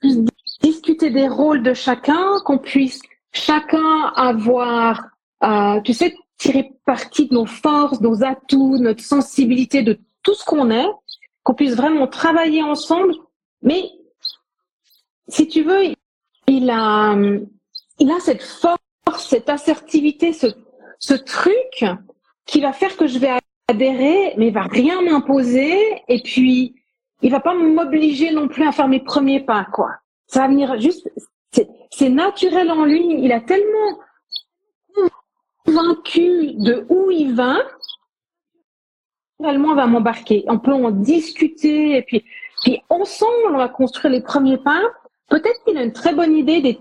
[0.00, 0.18] puisse
[0.62, 3.00] discuter des rôles de chacun, qu'on puisse
[3.32, 5.02] chacun avoir,
[5.42, 10.44] euh, tu sais, tirer parti de nos forces, nos atouts, notre sensibilité, de tout ce
[10.44, 10.88] qu'on est,
[11.42, 13.14] qu'on puisse vraiment travailler ensemble.
[13.62, 13.90] Mais
[15.28, 15.94] si tu veux,
[16.46, 17.16] il a,
[17.98, 18.78] il a cette force,
[19.18, 20.48] cette assertivité, ce,
[20.98, 21.84] ce truc
[22.46, 23.38] qui va faire que je vais
[23.68, 26.02] adhérer, mais il va rien m'imposer.
[26.08, 26.74] Et puis,
[27.24, 29.92] il va pas m'obliger non plus à faire mes premiers pas, quoi.
[30.26, 31.10] Ça va venir juste,
[31.90, 33.02] c'est naturel en lui.
[33.18, 33.98] Il a tellement
[35.64, 37.56] convaincu de où il va,
[39.38, 40.44] on va m'embarquer.
[40.48, 42.24] On peut en discuter et puis,
[42.62, 44.82] puis ensemble, on va construire les premiers pas.
[45.30, 46.78] Peut-être qu'il a une très bonne idée des,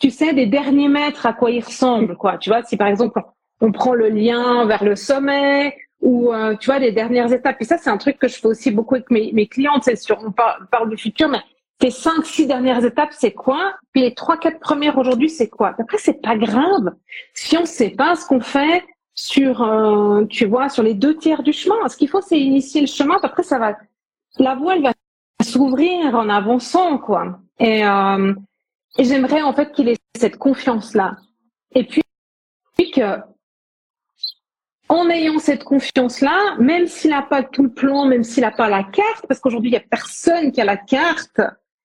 [0.00, 2.36] tu sais, des derniers mètres à quoi il ressemble, quoi.
[2.38, 3.22] Tu vois, si par exemple,
[3.60, 7.56] on prend le lien vers le sommet, ou euh, tu vois les dernières étapes.
[7.60, 9.84] Et ça, c'est un truc que je fais aussi beaucoup avec mes, mes clientes.
[9.84, 11.40] C'est sur on parle, du futur, mais
[11.78, 13.74] tes cinq, six dernières étapes, c'est quoi?
[13.92, 15.74] Puis les trois, quatre premières aujourd'hui, c'est quoi?
[15.78, 16.92] Après, c'est pas grave
[17.32, 21.42] si on sait pas ce qu'on fait sur, euh, tu vois, sur les deux tiers
[21.42, 21.88] du chemin.
[21.88, 23.16] Ce qu'il faut, c'est initier le chemin.
[23.22, 23.76] Après, ça va,
[24.38, 24.92] la voie, elle va
[25.42, 27.38] s'ouvrir en avançant, quoi.
[27.58, 28.34] Et, euh,
[28.98, 31.16] et j'aimerais en fait qu'il ait cette confiance-là.
[31.74, 32.02] Et puis,
[32.76, 33.18] puis que
[34.88, 38.68] en ayant cette confiance-là, même s'il n'a pas tout le plan, même s'il n'a pas
[38.68, 41.40] la carte, parce qu'aujourd'hui, il n'y a personne qui a la carte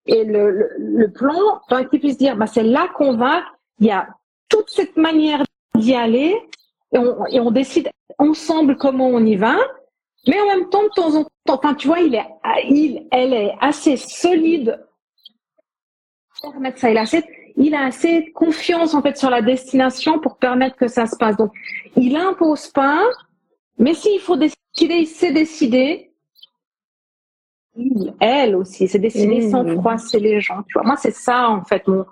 [0.06, 3.44] et le, le, plan, enfin, qu'il puisse dire, bah, c'est là qu'on va,
[3.80, 4.08] il y a
[4.50, 5.44] toute cette manière
[5.76, 6.36] d'y aller
[6.92, 9.58] et on, et on décide ensemble comment on y va.
[10.28, 12.26] Mais en même temps, de temps en temps, enfin, tu vois, il est,
[12.70, 14.84] il, elle est assez solide.
[16.42, 17.24] Permettre ça, il a assez
[17.60, 21.16] il a assez de confiance en fait sur la destination pour permettre que ça se
[21.18, 21.36] passe.
[21.36, 21.52] Donc,
[21.96, 23.04] il impose pas,
[23.78, 26.12] mais s'il faut décider, il sait décider.
[27.76, 29.76] Il, elle aussi, c'est décider sans mmh.
[29.76, 30.64] froisser les gens.
[30.68, 32.06] Tu vois, moi c'est ça en fait mon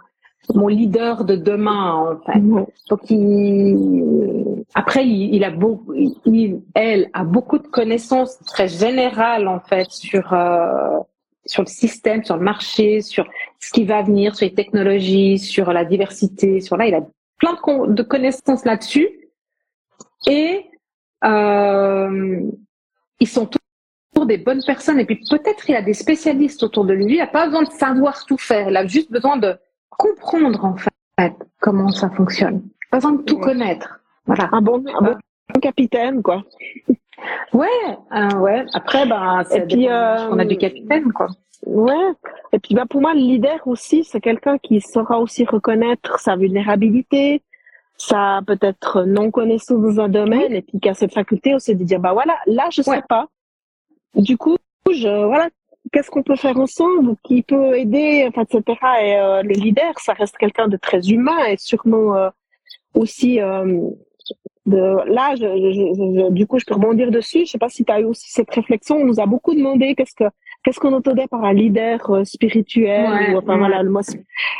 [0.54, 2.40] mon leader de demain en fait.
[2.40, 2.66] Mmh.
[2.90, 9.60] Donc il, après il, a beaucoup, il, elle a beaucoup de connaissances très générales en
[9.60, 11.00] fait sur euh,
[11.48, 13.28] sur le système, sur le marché, sur
[13.60, 17.02] ce qui va venir, sur les technologies, sur la diversité, sur là, il a
[17.38, 17.54] plein
[17.88, 19.10] de, connaissances là-dessus.
[20.28, 20.66] Et
[21.24, 22.42] euh,
[23.20, 25.00] ils sont toujours des bonnes personnes.
[25.00, 27.16] Et puis peut-être il a des spécialistes autour de lui.
[27.16, 28.70] Il n'a pas besoin de savoir tout faire.
[28.70, 29.58] Il a juste besoin de
[29.90, 32.64] comprendre en fait comment ça fonctionne.
[32.92, 34.00] Pas besoin de tout connaître.
[34.26, 34.50] Voilà.
[34.52, 36.44] Un bon, un bon capitaine, quoi.
[37.54, 37.68] Ouais,
[38.14, 38.66] euh, ouais.
[38.74, 41.28] Après, bah, c'est puis euh, on a du capitaine, quoi.
[41.66, 42.12] Ouais.
[42.54, 46.36] Et puis, bah, pour moi, le leader aussi, c'est quelqu'un qui saura aussi reconnaître sa
[46.36, 47.42] vulnérabilité,
[47.98, 51.84] sa peut-être non connaissance dans un domaine, et puis qui a cette faculté aussi de
[51.84, 53.28] dire, bah voilà, là, je sais pas.
[54.16, 54.58] Du coup,
[54.90, 55.50] je, voilà,
[55.92, 58.80] qu'est-ce qu'on peut faire ensemble, qui peut aider, enfin, etc.
[59.02, 62.30] Et euh, le leader, ça reste quelqu'un de très humain et sûrement
[62.94, 63.40] aussi
[64.68, 67.46] de là, je, je, du coup, je peux rebondir dessus.
[67.46, 68.98] Je sais pas si tu as eu aussi cette réflexion.
[68.98, 70.26] On nous a beaucoup demandé qu'est-ce que
[70.64, 73.34] qu'est-ce qu'on entendait par un leader euh, spirituel.
[73.34, 74.02] ou, enfin voilà, le mot,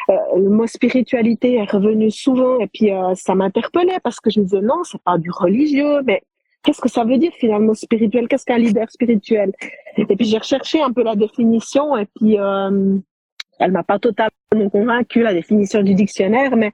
[0.10, 4.40] euh, le mot spiritualité est revenu souvent et puis euh, ça m'interpellait parce que je
[4.40, 6.22] me disais non, c'est pas du religieux, mais
[6.64, 8.30] qu'est-ce que ça veut dire finalement spirituel?
[8.30, 9.52] Qu'est-ce qu'un leader spirituel?
[9.98, 15.22] Et puis j'ai recherché un peu la définition et puis elle m'a pas totalement convaincu
[15.24, 16.72] la définition du dictionnaire, mais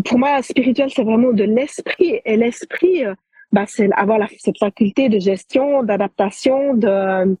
[0.00, 2.20] pour moi, spirituel, c'est vraiment de l'esprit.
[2.24, 3.14] Et l'esprit, euh,
[3.52, 7.36] bah, c'est avoir cette faculté de gestion, d'adaptation, de,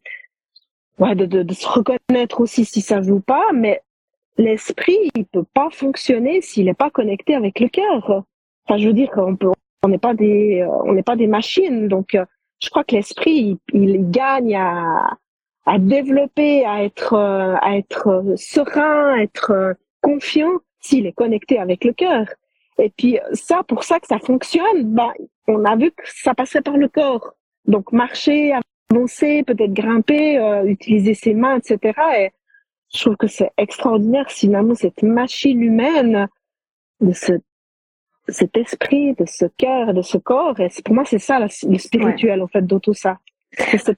[0.98, 3.46] ouais, de, de, de, se reconnaître aussi si ça joue pas.
[3.54, 3.80] Mais
[4.36, 8.24] l'esprit, il peut pas fonctionner s'il n'est pas connecté avec le cœur.
[8.66, 9.50] Enfin, je veux dire qu'on peut,
[9.82, 11.88] on n'est pas des, euh, on n'est pas des machines.
[11.88, 12.24] Donc, euh,
[12.62, 15.16] je crois que l'esprit, il, il, gagne à,
[15.64, 21.92] à développer, à être, à être serein, à être confiant s'il est connecté avec le
[21.92, 22.26] cœur.
[22.82, 25.12] Et puis ça, pour ça que ça fonctionne, bah,
[25.46, 27.34] on a vu que ça passait par le corps.
[27.64, 28.54] Donc marcher,
[28.90, 31.92] avancer, peut-être grimper, euh, utiliser ses mains, etc.
[32.18, 32.30] Et
[32.92, 36.26] je trouve que c'est extraordinaire finalement cette machine humaine
[37.00, 37.34] de ce,
[38.26, 40.58] cet esprit, de ce cœur, de ce corps.
[40.58, 43.18] Et pour moi, c'est ça le spirituel en fait de tout ça.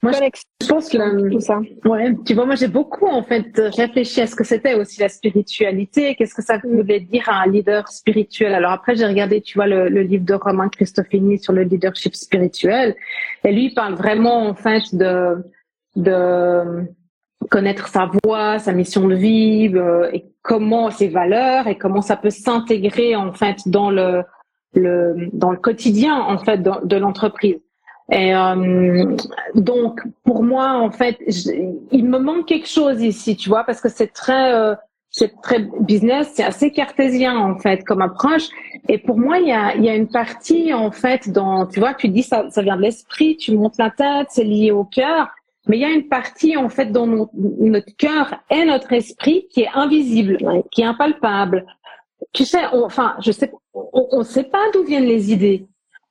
[0.02, 1.60] Moi, je pense que tout ça.
[1.84, 5.08] Ouais, tu vois, moi j'ai beaucoup en fait réfléchi à ce que c'était aussi la
[5.08, 8.52] spiritualité, qu'est-ce que ça voulait dire à un leader spirituel?
[8.54, 12.16] Alors après j'ai regardé, tu vois, le, le, livre de Romain Christofini sur le leadership
[12.16, 12.96] spirituel,
[13.44, 15.36] et lui il parle vraiment en fait de
[15.94, 16.86] de
[17.48, 22.16] connaître sa voix, sa mission de vie, euh, et comment ses valeurs et comment ça
[22.16, 24.22] peut s'intégrer en fait dans le
[24.74, 27.58] le dans le quotidien en fait de, de l'entreprise.
[28.12, 29.16] Et euh,
[29.54, 31.18] donc pour moi en fait,
[31.90, 34.74] il me manque quelque chose ici, tu vois, parce que c'est très euh,
[35.14, 38.48] c'est très business, c'est assez cartésien en fait comme approche.
[38.88, 41.78] Et pour moi, il y a, il y a une partie en fait dans, tu
[41.78, 44.84] vois, tu dis ça, ça vient de l'esprit, tu montes la tête, c'est lié au
[44.84, 45.28] cœur.
[45.68, 49.62] Mais il y a une partie en fait dans notre, cœur et notre esprit qui
[49.62, 50.36] est invisible,
[50.72, 51.64] qui est impalpable.
[52.32, 55.66] Tu sais, enfin, je sais, on ne sait pas d'où viennent les idées.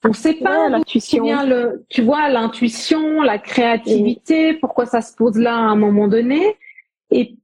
[0.06, 1.24] On sait pas l'intuition.
[1.46, 6.58] Le, tu vois, l'intuition, la créativité, pourquoi ça se pose là à un moment donné.
[7.10, 7.36] Et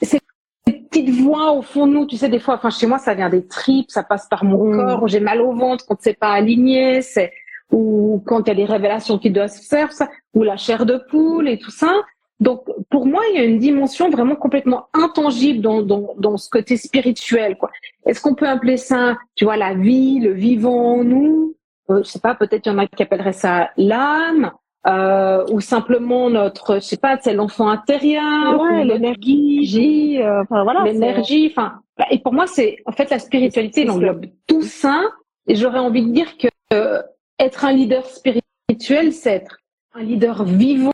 [0.00, 0.20] ces
[0.64, 3.28] petites voix au fond de nous, tu sais, des fois, enfin, chez moi, ça vient
[3.28, 4.76] des tripes, ça passe par mon mm.
[4.76, 7.32] corps, j'ai mal au ventre quand c'est pas aligné, c'est,
[7.70, 10.86] ou quand il y a des révélations qui doivent se faire, ça, ou la chair
[10.86, 11.92] de poule et tout ça.
[12.38, 16.50] Donc, pour moi, il y a une dimension vraiment complètement intangible dans, dans, dans ce
[16.50, 17.70] côté spirituel, quoi.
[18.06, 21.56] Est-ce qu'on peut appeler ça, tu vois, la vie, le vivant en nous?
[21.90, 24.52] Euh, je sais pas, peut-être il y en a qui appelleraient ça l'âme,
[24.86, 30.84] euh, ou simplement notre, je sais pas, c'est l'enfant intérieur, ouais, l'énergie, euh, enfin voilà,
[30.84, 31.80] l'énergie, enfin.
[31.98, 35.02] Bah, et pour moi, c'est en fait la spiritualité englobe tout ça.
[35.48, 37.02] Et j'aurais envie de dire que euh,
[37.38, 39.58] être un leader spirituel, c'est être
[39.94, 40.92] un leader vivant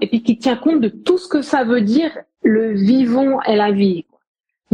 [0.00, 2.10] et puis qui tient compte de tout ce que ça veut dire
[2.42, 4.06] le vivant et la vie.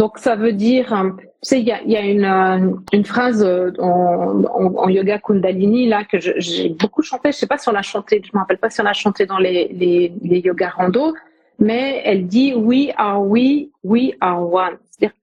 [0.01, 3.71] Donc ça veut dire, euh, tu sais, il y a, une, euh, une phrase euh,
[3.79, 7.33] en, yoga Kundalini là que j'ai beaucoup chanté.
[7.33, 9.27] Je sais pas si on l'a chanté, je me rappelle pas si on l'a chanté
[9.27, 11.13] dans les, les, les yoga rando,
[11.59, 14.79] mais elle dit We are we, we are one.
[14.89, 15.15] C'est-à-dire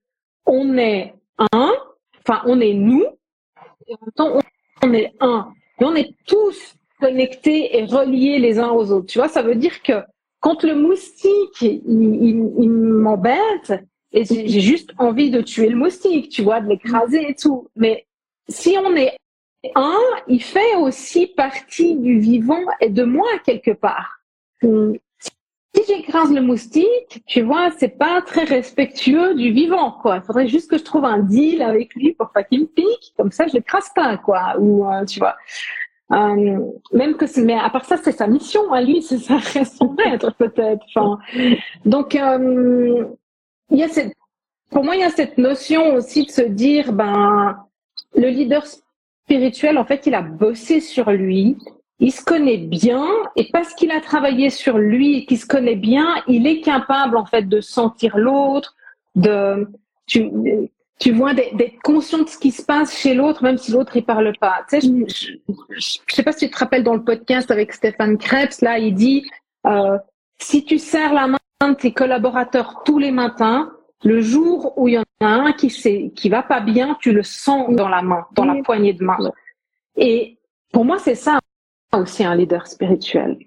[0.46, 1.12] on est
[1.52, 1.72] un,
[2.20, 3.04] enfin on est nous,
[3.88, 4.30] et en même temps
[4.84, 5.52] on est un.
[5.80, 9.06] Et on est tous connectés et reliés les uns aux autres.
[9.06, 10.04] Tu vois, ça veut dire que
[10.38, 13.72] quand le moustique il m'embête,
[14.12, 17.68] et j'ai juste envie de tuer le moustique, tu vois, de l'écraser et tout.
[17.76, 18.06] Mais
[18.48, 19.16] si on est
[19.74, 24.20] un, il fait aussi partie du vivant et de moi quelque part.
[24.62, 30.16] Si j'écrase le moustique, tu vois, c'est pas très respectueux du vivant, quoi.
[30.16, 33.12] Il faudrait juste que je trouve un deal avec lui pour pas qu'il me pique.
[33.16, 34.56] Comme ça, je l'écrase pas, quoi.
[34.58, 35.36] Ou, euh, tu vois.
[36.10, 36.58] Euh,
[36.92, 39.94] même que c'est, mais à part ça, c'est sa mission à lui, c'est sa raison
[39.94, 40.84] d'être peut-être.
[40.88, 41.18] Enfin,
[41.84, 43.04] donc, euh,
[43.70, 44.12] il y a cette,
[44.70, 47.64] pour moi, il y a cette notion aussi de se dire, ben,
[48.14, 48.64] le leader
[49.24, 51.56] spirituel, en fait, il a bossé sur lui,
[52.00, 55.76] il se connaît bien, et parce qu'il a travaillé sur lui et qu'il se connaît
[55.76, 58.76] bien, il est capable, en fait, de sentir l'autre,
[59.16, 59.68] de,
[60.06, 60.30] tu,
[60.98, 64.04] tu vois, d'être conscient de ce qui se passe chez l'autre, même si l'autre, il
[64.04, 64.64] parle pas.
[64.68, 65.32] Tu sais, je,
[65.76, 68.94] je, sais pas si tu te rappelles dans le podcast avec Stéphane Krebs, là, il
[68.94, 69.24] dit,
[69.66, 69.98] euh,
[70.38, 73.72] si tu serres la main de tes collaborateurs tous les matins,
[74.04, 77.12] le jour où il y en a un qui sait, qui va pas bien, tu
[77.12, 79.16] le sens dans la main, dans la poignée de main.
[79.96, 80.38] Et
[80.72, 81.40] pour moi, c'est ça
[81.92, 83.38] aussi un leader spirituel.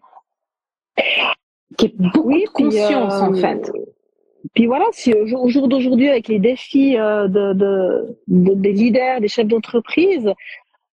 [1.77, 3.71] Qui est beaucoup de conscience, en euh, fait.
[4.53, 9.29] Puis voilà, si au jour, d'aujourd'hui, avec les défis euh, de, de, des leaders, des
[9.29, 10.29] chefs d'entreprise,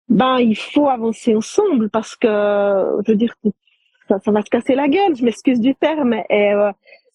[0.09, 3.35] ben il faut avancer ensemble parce que, je veux dire,
[4.09, 5.17] ça, ça va se casser la gueule.
[5.17, 6.15] Je m'excuse du terme.
[6.31, 6.71] Et euh,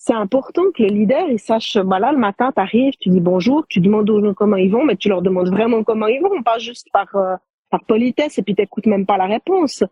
[0.05, 3.65] c'est important que le leader il sache voilà le matin tu arrives tu dis bonjour
[3.69, 6.43] tu demandes aux gens comment ils vont mais tu leur demandes vraiment comment ils vont
[6.43, 7.35] pas juste par euh,
[7.69, 9.83] par politesse et puis t'écoutes même pas la réponse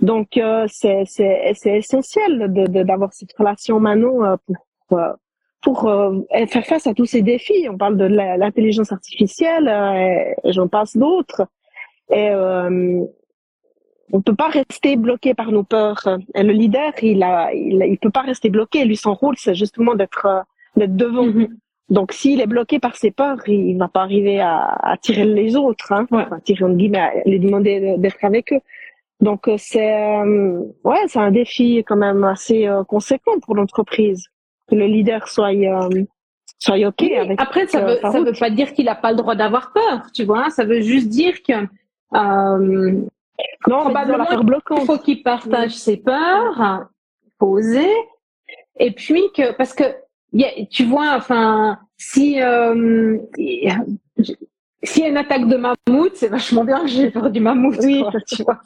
[0.00, 4.36] donc euh, c'est c'est c'est essentiel de d'avoir cette relation maintenant euh,
[4.88, 4.98] pour
[5.62, 7.68] pour euh, faire face à tous ces défis.
[7.70, 11.42] On parle de l'intelligence artificielle, euh, j'en passe d'autres.
[12.10, 12.30] Et
[14.12, 16.18] euh, on peut pas rester bloqué par nos peurs.
[16.34, 18.84] Et le leader, il a, il, il peut pas rester bloqué.
[18.84, 20.40] Lui, son rôle, c'est justement d'être euh,
[20.76, 21.26] d'être devant.
[21.26, 21.48] Mm-hmm.
[21.90, 25.56] Donc, s'il est bloqué par ses peurs, il va pas arriver à, à tirer les
[25.56, 26.24] autres, hein, ouais.
[26.30, 28.60] à tirer en guillemets, à lui demander d'être avec eux.
[29.20, 34.28] Donc, euh, c'est euh, ouais, c'est un défi quand même assez euh, conséquent pour l'entreprise
[34.68, 35.50] que le leader soit
[36.58, 37.40] soit ok oui, avec.
[37.40, 40.24] Après, ça veut ça veut pas dire qu'il a pas le droit d'avoir peur, tu
[40.24, 40.50] vois.
[40.50, 41.66] Ça veut juste dire que
[43.60, 46.88] probablement il faut qu'il partage ses peurs,
[47.24, 47.92] il faut oser,
[48.78, 49.84] et puis que parce que
[50.70, 53.18] tu vois, enfin, si euh,
[54.82, 57.76] s'il y a une attaque de mammouth, c'est vachement bien que j'ai peur du mammouth.
[57.82, 58.60] Oui, quoi, tu vois.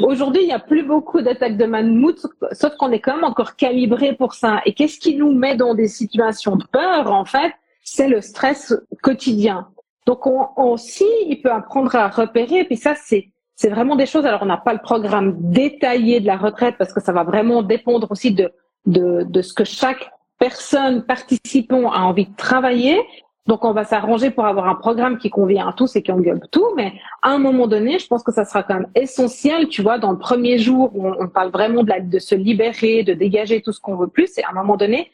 [0.00, 3.56] Aujourd'hui, il n'y a plus beaucoup d'attaques de mammouth, sauf qu'on est quand même encore
[3.56, 4.60] calibré pour ça.
[4.66, 8.74] Et qu'est-ce qui nous met dans des situations de peur, en fait C'est le stress
[9.02, 9.68] quotidien.
[10.06, 12.64] Donc, on, on, aussi, il peut apprendre à repérer.
[12.64, 13.29] Puis ça, c'est
[13.60, 14.24] c'est vraiment des choses.
[14.24, 17.62] Alors, on n'a pas le programme détaillé de la retraite parce que ça va vraiment
[17.62, 18.50] dépendre aussi de
[18.86, 22.98] de, de ce que chaque personne participant a envie de travailler.
[23.46, 26.46] Donc, on va s'arranger pour avoir un programme qui convient à tous et qui englobe
[26.50, 26.68] tout.
[26.76, 29.98] Mais à un moment donné, je pense que ça sera quand même essentiel, tu vois,
[29.98, 33.72] dans le premier jour où on, parle vraiment de, de se libérer, de dégager tout
[33.72, 34.38] ce qu'on veut plus.
[34.38, 35.10] Et à un moment donné,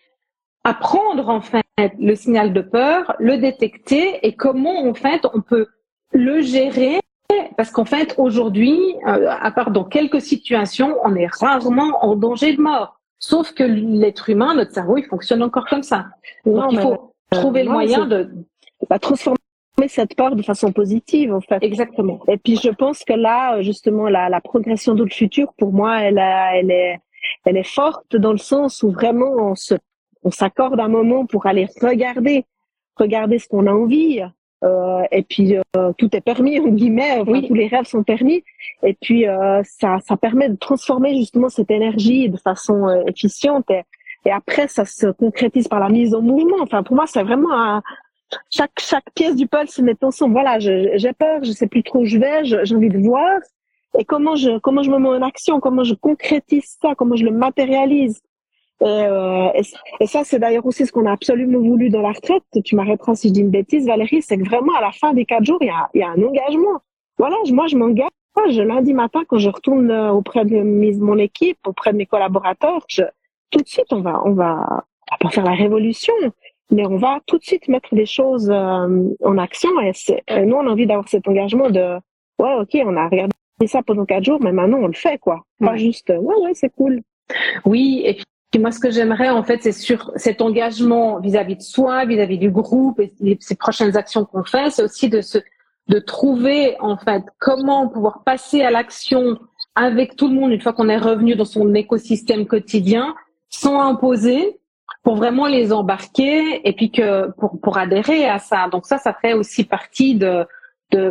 [0.63, 1.65] apprendre en fait
[1.99, 5.67] le signal de peur, le détecter et comment en fait on peut
[6.13, 7.01] le gérer.
[7.57, 12.55] Parce qu'en fait, aujourd'hui, euh, à part dans quelques situations, on est rarement en danger
[12.55, 13.01] de mort.
[13.19, 16.07] Sauf que l'être humain, notre cerveau, il fonctionne encore comme ça.
[16.45, 18.31] Donc, non, il faut trouver le moyen de
[18.89, 19.39] bah, transformer
[19.89, 21.63] cette peur de façon positive en fait.
[21.63, 22.21] Exactement.
[22.29, 26.01] Et puis je pense que là justement la, la progression de le futur pour moi
[26.01, 26.99] elle, a, elle est
[27.45, 29.75] elle est forte dans le sens où vraiment on se
[30.25, 32.45] on s'accorde un moment pour aller regarder
[32.97, 34.23] regarder ce qu'on a envie
[34.65, 37.47] euh, et puis euh, tout est permis en guillemets enfin, oui.
[37.47, 38.43] tous les rêves sont permis
[38.83, 43.71] et puis euh, ça ça permet de transformer justement cette énergie de façon euh, efficiente
[43.71, 43.83] et,
[44.25, 46.57] et après ça se concrétise par la mise en mouvement.
[46.63, 47.83] Enfin pour moi c'est vraiment un,
[48.51, 50.33] chaque chaque pièce du puzzle se met ensemble.
[50.33, 53.39] Voilà, j'ai peur, je sais plus trop où je vais, j'ai envie de voir
[53.99, 57.25] et comment je comment je me mets en action, comment je concrétise ça, comment je
[57.25, 58.21] le matérialise.
[58.83, 59.63] Et, euh, et,
[60.01, 62.45] et ça c'est d'ailleurs aussi ce qu'on a absolument voulu dans la retraite.
[62.65, 65.25] Tu m'arrêteras si je dis une bêtise, Valérie, c'est que vraiment à la fin des
[65.25, 66.81] quatre jours il y a y a un engagement.
[67.19, 68.11] Voilà, moi je m'engage.
[68.51, 70.63] Je lundi matin quand je retourne auprès de
[71.01, 73.03] mon équipe, auprès de mes collaborateurs, je,
[73.51, 74.85] tout de suite, on va, on va,
[75.21, 76.13] pas faire la révolution,
[76.71, 79.71] mais on va tout de suite mettre les choses euh, en action.
[79.81, 79.93] Et,
[80.29, 81.97] et nous, on a envie d'avoir cet engagement de,
[82.39, 83.33] ouais, ok, on a regardé
[83.67, 85.43] ça pendant quatre jours, mais maintenant on le fait, quoi.
[85.59, 85.79] Pas Ouais.
[85.79, 87.01] juste, ouais, ouais, c'est cool.
[87.65, 88.25] Oui, et puis
[88.59, 92.51] moi, ce que j'aimerais, en fait, c'est sur cet engagement vis-à-vis de soi, vis-à-vis du
[92.51, 95.39] groupe et ces prochaines actions qu'on fait, c'est aussi de se,
[95.89, 99.39] de trouver, en fait, comment pouvoir passer à l'action
[99.75, 103.15] avec tout le monde une fois qu'on est revenu dans son écosystème quotidien,
[103.49, 104.59] sans imposer,
[105.03, 108.69] pour vraiment les embarquer et puis que pour pour adhérer à ça.
[108.73, 110.47] Donc ça, ça fait aussi partie de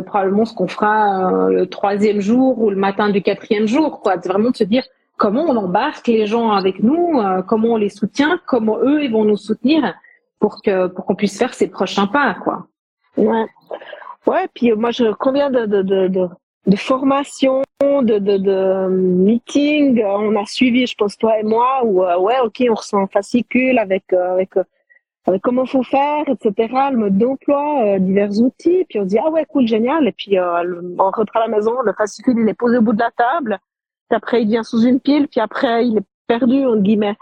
[0.00, 4.16] probablement ce qu'on fera euh, le troisième jour ou le matin du quatrième jour, quoi.
[4.16, 4.84] Vraiment de se dire
[5.16, 9.12] comment on embarque les gens avec nous, euh, comment on les soutient, comment eux ils
[9.12, 9.94] vont nous soutenir
[10.38, 12.66] pour que pour qu'on puisse faire ces prochains pas, quoi.
[13.16, 13.46] Ouais.
[14.26, 16.28] Ouais, puis euh, moi, je combien de, de, de, de,
[16.66, 21.84] de formations, de, de, de meetings euh, on a suivi, je pense, toi et moi,
[21.84, 26.68] où, euh, ouais, ok, on ressent fascicule avec, euh, avec, euh, comment faut faire, etc.,
[26.90, 30.12] le mode d'emploi, euh, divers outils, puis on se dit, ah ouais, cool, génial, et
[30.12, 32.98] puis euh, on rentre à la maison, le fascicule, il est posé au bout de
[33.00, 33.58] la table,
[34.14, 37.16] après, il vient sous une pile, puis après, il est perdu, entre guillemets.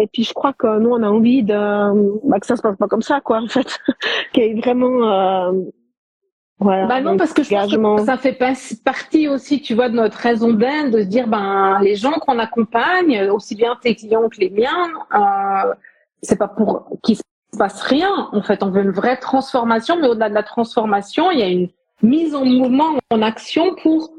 [0.00, 2.76] Et puis je crois que nous on a envie de bah, que ça se passe
[2.76, 3.80] pas comme ça quoi en fait
[4.32, 5.52] qu'il y ait vraiment euh,
[6.60, 8.52] voilà, Bah non, parce que je pense que ça fait pas-
[8.84, 12.38] partie aussi, tu vois, de notre raison d'être, de se dire, ben, les gens qu'on
[12.40, 15.72] accompagne, aussi bien tes clients que les miens, euh,
[16.20, 17.22] c'est pas pour qu'il se
[17.56, 18.28] passe rien.
[18.32, 21.48] En fait, on veut une vraie transformation, mais au-delà de la transformation, il y a
[21.48, 21.68] une
[22.02, 24.10] mise en mouvement, en action pour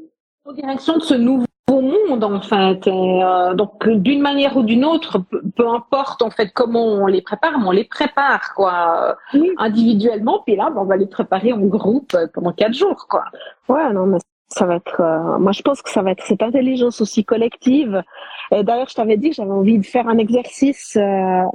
[0.46, 1.44] en direction de ce nouveau
[1.80, 2.86] monde, en fait.
[2.86, 7.06] Et, euh, donc, d'une manière ou d'une autre, peu, peu importe, en fait, comment on
[7.06, 9.50] les prépare, mais on les prépare, quoi Oui.
[9.58, 13.24] individuellement, puis là, ben, on va les préparer en groupe euh, pendant quatre jours, quoi.
[13.68, 14.18] Ouais, non, mais
[14.48, 15.00] ça va être.
[15.00, 18.02] euh, moi, je pense que ça va être cette intelligence aussi collective.
[18.50, 21.00] Et d'ailleurs, je t'avais dit que j'avais envie de faire un exercice, euh,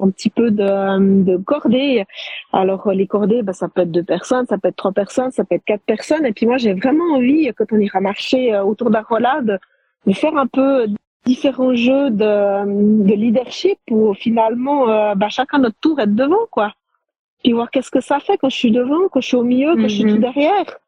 [0.02, 2.06] un petit peu de, de cordée.
[2.54, 5.32] Alors, euh, les cordées, ben, ça peut être deux personnes, ça peut être trois personnes,
[5.32, 6.26] ça peut être quatre personnes.
[6.26, 9.60] Et puis moi, j'ai vraiment envie, quand on ira marcher autour d'un rolade,
[10.06, 10.88] de faire un peu
[11.26, 16.74] différents jeux de, de leadership où finalement, euh, bah, chacun notre tour être devant, quoi.
[17.43, 19.76] Puis voir qu'est-ce que ça fait quand je suis devant, quand je suis au milieu,
[19.76, 20.22] quand je suis tout mhm.
[20.22, 20.80] derrière.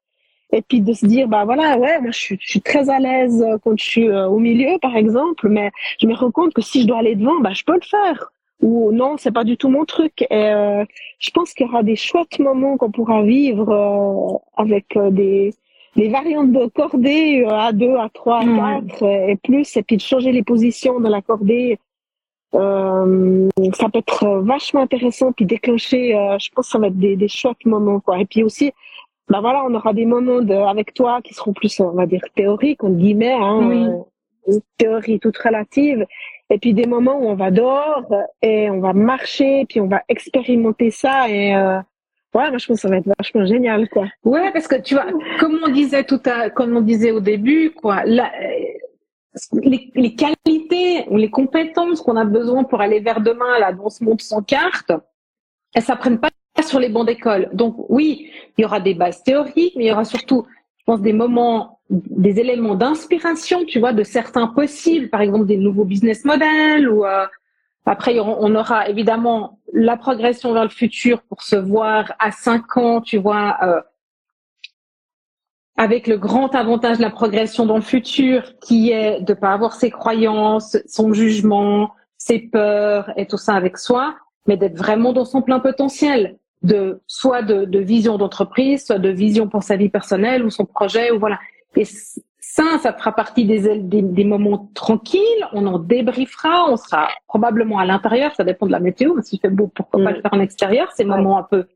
[0.54, 3.00] Et puis de se dire, bah voilà, ouais, moi je suis, je suis très à
[3.00, 6.62] l'aise quand je suis euh, au milieu, par exemple, mais je me rends compte que
[6.62, 8.32] si je dois aller devant, bah je peux le faire.
[8.62, 10.22] Ou non, c'est pas du tout mon truc.
[10.22, 10.86] Et euh,
[11.20, 15.54] je pense qu'il y aura des chouettes moments qu'on pourra vivre euh, avec des,
[15.98, 18.46] des variantes de cordée à deux, à trois, à
[18.82, 21.80] quatre et plus, et puis de changer les positions de la cordée.
[22.56, 27.18] Euh, ça peut être vachement intéressant puis déclencher je pense que ça va être des,
[27.18, 28.72] des chouettes moments quoi et puis aussi
[29.30, 32.24] bah voilà, on aura des moments de, avec toi qui seront plus, on va dire,
[32.36, 33.86] théoriques, entre guillemets, hein, oui.
[34.50, 36.06] Euh, théorie toute relative.
[36.50, 38.06] Et puis des moments où on va dehors
[38.42, 41.80] et on va marcher, puis on va expérimenter ça et euh,
[42.34, 44.08] ouais, moi je pense que ça va être vachement génial, quoi.
[44.24, 45.06] Ouais, parce que tu vois,
[45.40, 48.32] comme on disait tout à, comme on disait au début, quoi, la,
[49.54, 53.90] les, les, qualités ou les compétences qu'on a besoin pour aller vers demain, là, dans
[53.90, 54.92] ce monde sans carte,
[55.74, 56.30] elles s'apprennent pas
[56.64, 57.50] sur les bancs d'école.
[57.54, 60.46] Donc oui, il y aura des bases théoriques, mais il y aura surtout,
[60.78, 65.58] je pense, des moments, des éléments d'inspiration, tu vois, de certains possibles, par exemple des
[65.58, 67.26] nouveaux business models ou euh,
[67.88, 73.02] après on aura évidemment la progression vers le futur pour se voir à cinq ans,
[73.02, 73.82] tu vois, euh,
[75.78, 79.74] avec le grand avantage de la progression dans le futur qui est de pas avoir
[79.74, 84.16] ses croyances, son jugement, ses peurs et tout ça avec soi,
[84.48, 89.10] mais d'être vraiment dans son plein potentiel de soit de, de vision d'entreprise, soit de
[89.10, 91.40] vision pour sa vie personnelle ou son projet ou voilà.
[92.58, 95.48] Ça, ça fera partie des, des, des moments tranquilles.
[95.54, 96.66] On en débriefera.
[96.72, 98.34] On sera probablement à l'intérieur.
[98.36, 99.14] Ça dépend de la météo.
[99.14, 100.22] Mais s'il fait beau, pourquoi pas le mm.
[100.24, 100.92] faire en extérieur?
[100.94, 101.68] Ces moments un peu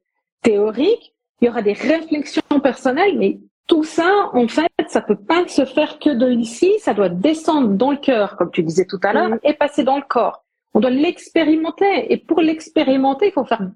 [0.42, 1.14] théoriques.
[1.40, 5.66] Il y aura des réflexions personnelles, mais tout ça, en fait, ça peut pas se
[5.66, 6.74] faire que de ici.
[6.80, 9.40] Ça doit descendre dans le cœur, comme tu disais tout à l'heure, mm.
[9.44, 10.44] et passer dans le corps.
[10.74, 12.12] On doit l'expérimenter.
[12.12, 13.68] Et pour l'expérimenter, il faut faire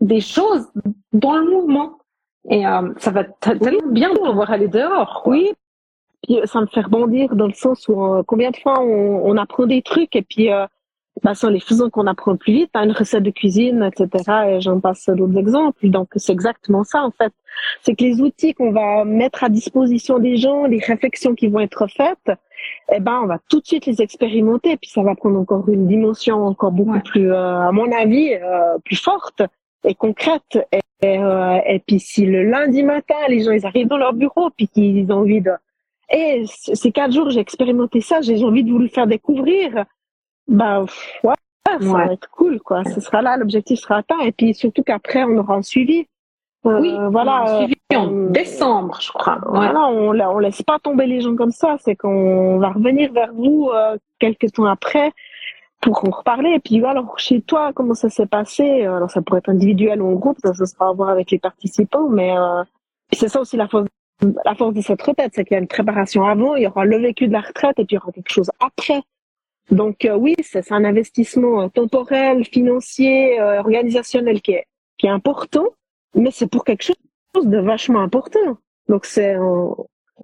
[0.00, 0.68] des choses
[1.12, 1.98] dans le mouvement.
[2.48, 5.22] Et euh, ça va tellement bien de pouvoir aller dehors.
[5.26, 5.52] Oui.
[6.22, 9.36] Puis ça me fait rebondir dans le sens où euh, combien de fois on, on,
[9.36, 10.66] apprend des trucs et puis euh,
[11.22, 14.32] bah, les faisant qu'on apprend plus vite, hein, une recette de cuisine, etc.
[14.48, 15.88] Et j'en passe d'autres exemples.
[15.88, 17.32] Donc c'est exactement ça en fait.
[17.82, 21.60] C'est que les outils qu'on va mettre à disposition des gens, les réflexions qui vont
[21.60, 22.38] être faites,
[22.92, 24.76] eh ben on va tout de suite les expérimenter.
[24.76, 28.78] Puis ça va prendre encore une dimension encore beaucoup plus, euh, à mon avis, euh,
[28.84, 29.42] plus forte
[29.84, 30.58] et concrète.
[30.72, 34.50] Et, euh, et, puis si le lundi matin, les gens ils arrivent dans leur bureau
[34.56, 35.50] puis qu'ils ont envie de...
[36.12, 39.84] Et ces quatre jours, j'ai expérimenté ça, j'ai envie de vous le faire découvrir.
[40.46, 40.84] Bah
[41.24, 41.34] ouais,
[41.64, 42.84] ça va être cool quoi.
[42.84, 44.20] Ce sera là, l'objectif sera atteint.
[44.20, 46.06] Et puis surtout qu'après, on aura un suivi.
[46.64, 47.58] Euh, oui, voilà.
[47.58, 49.38] suivi en euh, décembre, je crois.
[49.48, 51.76] Voilà, on, on laisse pas tomber les gens comme ça.
[51.80, 55.12] C'est qu'on va revenir vers vous euh, quelques temps après
[55.80, 56.50] pour en reparler.
[56.50, 58.84] Et puis, alors, chez toi, comment ça s'est passé?
[58.84, 61.38] Alors, ça pourrait être individuel ou en groupe, ça, ça sera à voir avec les
[61.38, 62.62] participants, mais euh,
[63.12, 63.88] c'est ça aussi la force,
[64.44, 66.84] la force de cette retraite, c'est qu'il y a une préparation avant, il y aura
[66.84, 69.02] le vécu de la retraite et puis il y aura quelque chose après.
[69.70, 74.66] Donc euh, oui, c'est un investissement euh, temporel, financier, euh, organisationnel qui est,
[74.98, 75.66] qui est important,
[76.14, 78.58] mais c'est pour quelque chose de vachement important.
[78.88, 79.36] Donc c'est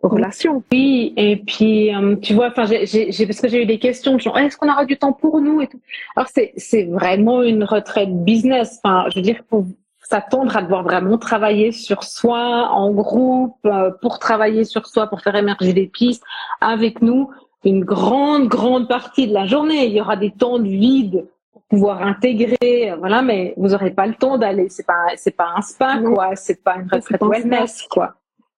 [0.03, 0.63] relation.
[0.71, 4.39] Oui, et puis euh, tu vois, enfin, j'ai parce que j'ai eu des questions genre
[4.39, 5.81] est-ce qu'on aura du temps pour nous et tout.
[6.17, 8.81] Alors c'est c'est vraiment une retraite business.
[8.83, 9.67] Enfin, je veux dire pour
[10.09, 15.21] s'attendre à devoir vraiment travailler sur soi en groupe euh, pour travailler sur soi pour
[15.21, 16.23] faire émerger des pistes
[16.61, 17.31] avec nous
[17.65, 19.87] une grande grande partie de la journée.
[19.87, 24.07] Il y aura des temps de vide pour pouvoir intégrer, voilà, mais vous aurez pas
[24.07, 24.69] le temps d'aller.
[24.71, 28.15] C'est pas c'est pas un spa quoi, c'est pas une retraite wellness quoi.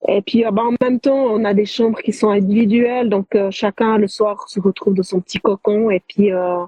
[0.09, 3.35] Et puis euh, bah, en même temps, on a des chambres qui sont individuelles, donc
[3.35, 5.91] euh, chacun le soir se retrouve dans son petit cocon.
[5.91, 6.65] Et puis euh,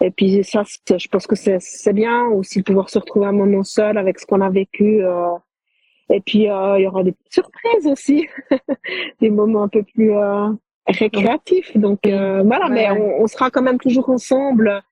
[0.00, 3.62] et puis ça, je pense que c'est bien aussi de pouvoir se retrouver un moment
[3.64, 5.02] seul avec ce qu'on a vécu.
[6.10, 8.28] et puis il y aura des surprises aussi,
[9.20, 10.12] des moments un peu plus
[10.86, 11.76] récréatifs.
[11.76, 14.82] Donc voilà, mais on, on, sera quand même toujours ensemble.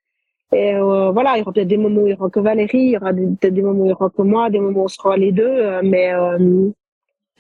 [0.53, 2.91] Et voilà, il y aura peut-être des moments où il y aura que Valérie, il
[2.91, 4.89] y aura peut-être des moments où il y aura que moi, des moments où on
[4.89, 6.13] sera les deux, mais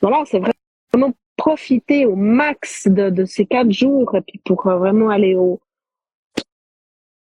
[0.01, 0.41] voilà, c'est
[0.93, 5.35] vraiment profiter au max de, de, ces quatre jours et puis pour euh, vraiment aller
[5.37, 5.61] au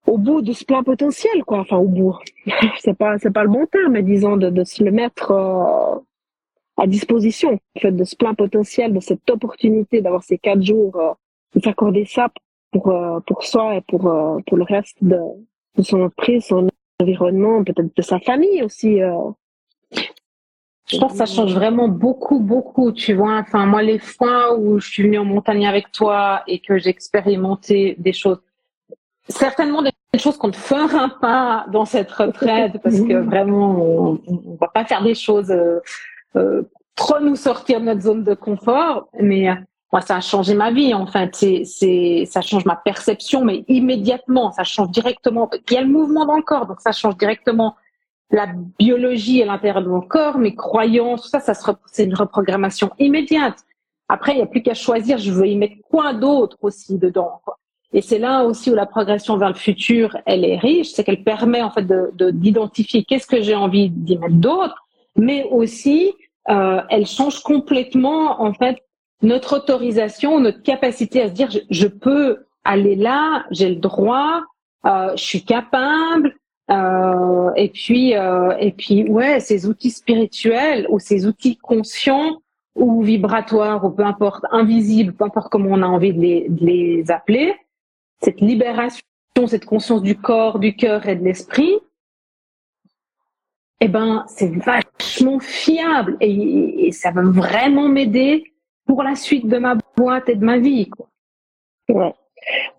[0.09, 1.61] au bout de ce plein potentiel quoi.
[1.61, 2.17] Enfin au bout.
[2.81, 5.99] C'est pas c'est pas le bon terme mais disons de, de se le mettre euh,
[6.77, 10.97] à disposition en fait de ce plein potentiel de cette opportunité d'avoir ces quatre jours
[10.97, 11.13] euh,
[11.55, 12.29] de s'accorder ça
[12.73, 12.93] pour
[13.27, 14.01] pour soi et pour
[14.47, 15.19] pour le reste de,
[15.77, 16.69] de son entreprise son
[17.01, 19.01] environnement peut-être de sa famille aussi
[20.91, 23.39] je pense que ça change vraiment beaucoup, beaucoup, tu vois.
[23.39, 26.89] Enfin, moi, les fois où je suis venue en montagne avec toi et que j'ai
[26.89, 28.41] expérimenté des choses,
[29.29, 34.57] certainement des choses qu'on ne fera pas dans cette retraite parce que vraiment, on, on
[34.61, 35.81] va pas faire des choses euh,
[36.37, 36.63] euh,
[36.97, 39.09] trop nous sortir de notre zone de confort.
[39.21, 39.49] Mais
[39.93, 40.95] moi, ça a changé ma vie.
[40.95, 45.51] En fait, c'est, c'est, ça change ma perception, mais immédiatement, ça change directement.
[45.71, 47.77] Il y a le mouvement dans le corps, donc ça change directement
[48.31, 48.47] la
[48.79, 52.91] biologie à l'intérieur de mon corps, mes croyances, tout ça, ça se, c'est une reprogrammation
[52.99, 53.65] immédiate.
[54.09, 55.19] Après, il n'y a plus qu'à choisir.
[55.19, 57.41] Je veux y mettre quoi d'autre aussi dedans.
[57.45, 57.59] Quoi.
[57.93, 61.25] Et c'est là aussi où la progression vers le futur, elle est riche, c'est qu'elle
[61.25, 64.87] permet en fait de, de d'identifier qu'est-ce que j'ai envie d'y mettre d'autre,
[65.17, 66.13] mais aussi
[66.51, 68.79] euh, elle change complètement en fait
[69.23, 74.43] notre autorisation, notre capacité à se dire je, je peux aller là, j'ai le droit,
[74.87, 76.35] euh, je suis capable.
[76.71, 82.43] Euh, et puis euh, et puis ouais, ces outils spirituels ou ces outils conscients
[82.75, 86.67] ou vibratoires ou peu importe invisibles, peu importe comment on a envie de les, de
[86.67, 87.55] les appeler,
[88.21, 89.03] cette libération,
[89.47, 91.79] cette conscience du corps, du cœur et de l'esprit,
[93.81, 98.53] eh ben c'est vachement fiable et, ça va vraiment m'aider
[98.87, 100.91] pour la suite de ma boîte et de ma vie.
[101.89, 102.15] Ouais.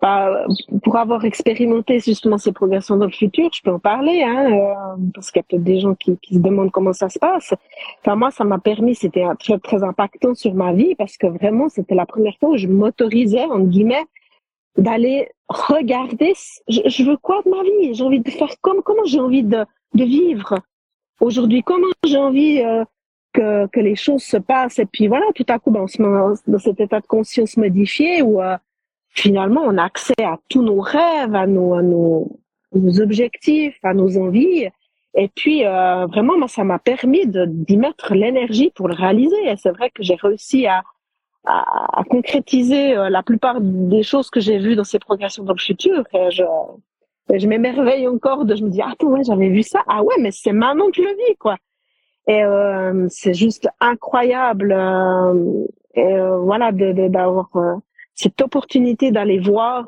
[0.02, 0.46] Bah,
[0.82, 4.96] pour avoir expérimenté justement ces progressions dans le futur, je peux en parler, hein, euh,
[5.14, 7.54] parce qu'il y a peut-être des gens qui, se demandent comment ça se passe.
[8.00, 11.68] Enfin, moi, ça m'a permis, c'était très très impactant sur ma vie, parce que vraiment,
[11.68, 14.04] c'était la première fois où je m'autorisais, en guillemets,
[14.76, 16.32] d'aller regarder.
[16.68, 17.94] Je, je, veux quoi de ma vie?
[17.94, 19.64] J'ai envie de faire comme comment j'ai envie de,
[19.94, 20.58] de vivre
[21.20, 21.62] aujourd'hui?
[21.62, 22.84] Comment j'ai envie euh,
[23.32, 24.78] que, que les choses se passent?
[24.78, 27.56] Et puis voilà, tout à coup, ben, on se met dans cet état de conscience
[27.56, 28.56] modifié où euh,
[29.10, 32.40] finalement on a accès à tous nos rêves, à nos, à nos,
[32.72, 34.68] nos objectifs, à nos envies.
[35.14, 39.36] Et puis euh, vraiment, moi, ça m'a permis d'y mettre l'énergie pour le réaliser.
[39.44, 40.82] Et c'est vrai que j'ai réussi à,
[41.44, 45.54] à, à concrétiser euh, la plupart des choses que j'ai vues dans ces progressions dans
[45.54, 46.04] le futur.
[46.12, 46.44] Et je,
[47.34, 49.82] je m'émerveille encore de, je me dis, ah, ouais, j'avais vu ça.
[49.86, 51.56] Ah ouais, mais c'est maintenant que je le vis, quoi.
[52.26, 54.72] Et euh, c'est juste incroyable.
[54.72, 55.64] Euh,
[55.94, 57.74] et euh, voilà, d'avoir euh,
[58.14, 59.86] cette opportunité d'aller voir.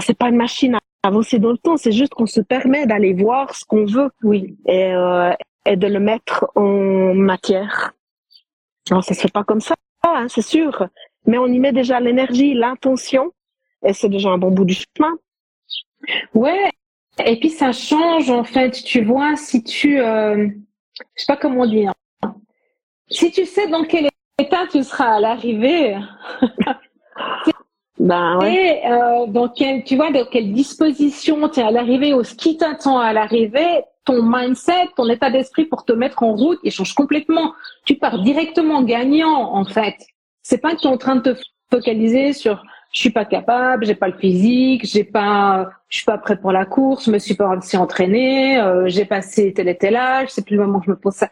[0.00, 3.14] C'est pas une machine à avancer dans le temps, c'est juste qu'on se permet d'aller
[3.14, 4.92] voir ce qu'on veut, oui, et,
[5.66, 7.94] et de le mettre en matière.
[8.90, 9.74] Alors ça se fait pas comme ça,
[10.16, 10.86] hein, c'est sûr,
[11.26, 13.32] mais on y met déjà l'énergie, l'intention,
[13.84, 15.16] et c'est déjà un bon bout du chemin.
[16.34, 16.70] Ouais,
[17.24, 20.48] et puis ça change en fait, tu vois, si tu euh,
[21.16, 21.92] je sais pas comment dire.
[23.10, 25.96] Si tu sais dans quel état tu seras à l'arrivée,
[27.98, 28.82] ben ouais.
[28.84, 32.34] et euh, dans quelle, tu vois, dans quelle disposition tu es à l'arrivée ou ce
[32.34, 36.70] qui t'attend à l'arrivée, ton mindset, ton état d'esprit pour te mettre en route, il
[36.70, 37.52] change complètement.
[37.84, 39.96] Tu pars directement gagnant, en fait.
[40.42, 41.40] C'est pas que tu es en train de te
[41.70, 46.16] focaliser sur je suis pas capable, j'ai pas le physique, j'ai pas, je suis pas
[46.16, 49.76] prêt pour la course, je me suis pas aussi entraînée, euh, j'ai passé tel et
[49.76, 51.28] tel âge, c'est plus le moment que je me pose ça.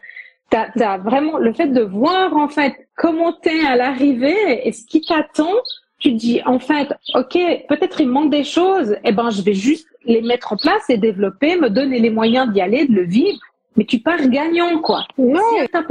[0.49, 4.85] T'as, as vraiment le fait de voir en fait comment t'es à l'arrivée et ce
[4.85, 5.51] qui t'attend.
[5.99, 7.37] Tu dis en fait, ok,
[7.69, 10.89] peut-être il manque des choses, et eh ben je vais juste les mettre en place
[10.89, 13.39] et développer, me donner les moyens d'y aller, de le vivre.
[13.75, 15.05] Mais tu pars gagnant quoi.
[15.17, 15.83] Non, c'est à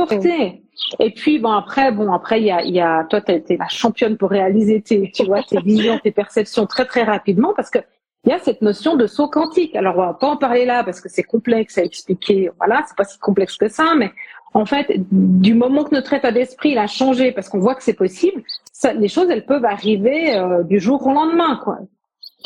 [1.01, 3.67] et puis bon après bon après il y a, y a toi tu été la
[3.67, 7.79] championne pour réaliser tes tu vois tes visions tes perceptions très très rapidement parce que
[8.27, 9.77] il y a cette notion de saut quantique.
[9.77, 12.51] Alors on va pas en parler là parce que c'est complexe à expliquer.
[12.59, 14.11] Voilà, c'est pas si complexe que ça, mais
[14.53, 17.95] en fait, du moment que notre état d'esprit a changé, parce qu'on voit que c'est
[17.95, 18.43] possible,
[18.79, 21.79] ça, les choses elles peuvent arriver euh, du jour au lendemain, quoi.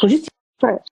[0.00, 0.28] Faut juste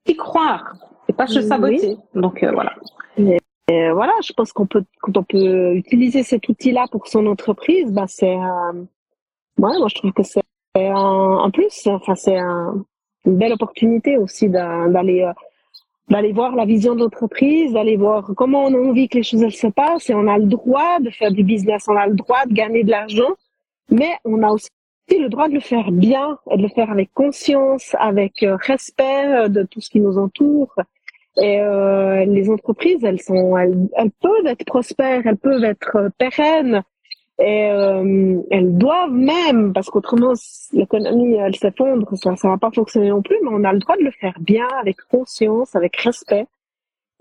[0.05, 0.75] y croire
[1.07, 1.95] et pas se saboter.
[2.13, 2.73] Donc euh, voilà.
[3.17, 7.91] Et voilà, je pense qu'on peut, quand on peut utiliser cet outil-là pour son entreprise,
[7.91, 8.73] bah c'est, euh,
[9.59, 10.41] ouais, moi je trouve que c'est
[10.75, 12.83] un, plus, enfin c'est un,
[13.25, 15.33] une belle opportunité aussi d'aller euh,
[16.09, 19.47] d'aller voir la vision de l'entreprise, d'aller voir comment on a envie que les choses
[19.53, 22.45] se passent et on a le droit de faire du business, on a le droit
[22.47, 23.31] de gagner de l'argent,
[23.89, 24.69] mais on a aussi
[25.17, 29.49] le droit de le faire bien et de le faire avec conscience, avec euh, respect
[29.49, 30.75] de tout ce qui nous entoure
[31.37, 36.09] et euh, les entreprises, elles sont, elles, elles, peuvent être prospères, elles peuvent être euh,
[36.17, 36.83] pérennes,
[37.39, 40.33] et euh, elles doivent même, parce qu'autrement
[40.73, 43.37] l'économie elle s'effondre, ça, ça va pas fonctionner non plus.
[43.43, 46.47] Mais on a le droit de le faire bien, avec conscience, avec respect.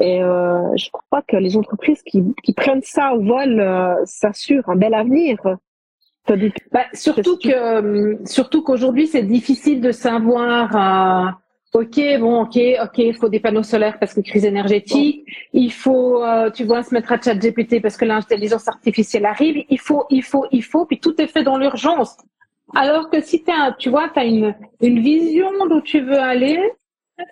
[0.01, 4.68] Et euh, je crois que les entreprises qui, qui prennent ça au vol euh, s'assurent
[4.68, 5.39] un bel avenir.
[6.72, 11.39] Bah, surtout que euh, surtout qu'aujourd'hui c'est difficile de savoir
[11.74, 15.26] Ok, bon, ok, ok, il faut des panneaux solaires parce que crise énergétique.
[15.53, 19.64] Il faut, euh, tu vois, se mettre à chat GPT parce que l'intelligence artificielle arrive.
[19.68, 22.16] Il faut, il faut, il faut, puis tout est fait dans l'urgence.
[22.74, 26.59] Alors que si t'as, tu vois, t'as une, une vision d'où tu veux aller,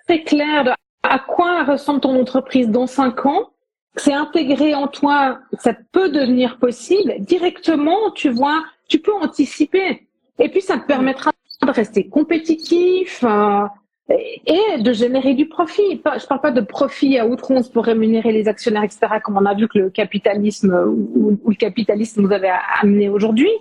[0.07, 0.71] très clair de
[1.03, 3.49] à quoi ressemble ton entreprise dans cinq ans.
[3.95, 7.15] C'est intégré en toi, ça peut devenir possible.
[7.19, 10.07] Directement, tu vois, tu peux anticiper.
[10.39, 11.31] Et puis, ça te permettra
[11.61, 13.65] de rester compétitif, euh,
[14.09, 16.01] et de générer du profit.
[16.17, 19.53] Je parle pas de profit à outrance pour rémunérer les actionnaires, etc., comme on a
[19.53, 23.51] vu que le capitalisme ou, le capitalisme nous avait amené aujourd'hui,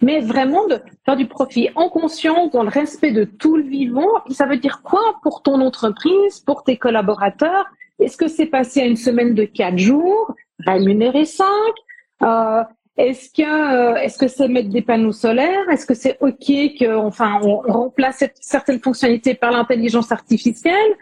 [0.00, 4.08] mais vraiment de faire du profit en conscience, dans le respect de tout le vivant.
[4.30, 7.66] Ça veut dire quoi pour ton entreprise, pour tes collaborateurs?
[7.98, 10.34] Est-ce que c'est passé à une semaine de quatre jours,
[10.66, 11.74] rémunérer cinq
[12.22, 12.62] euh,
[13.08, 15.68] est-ce que euh, est-ce que c'est mettre des panneaux solaires?
[15.70, 16.46] Est-ce que c'est ok
[16.78, 20.92] que enfin on, remplace certaines fonctionnalités par l'intelligence artificielle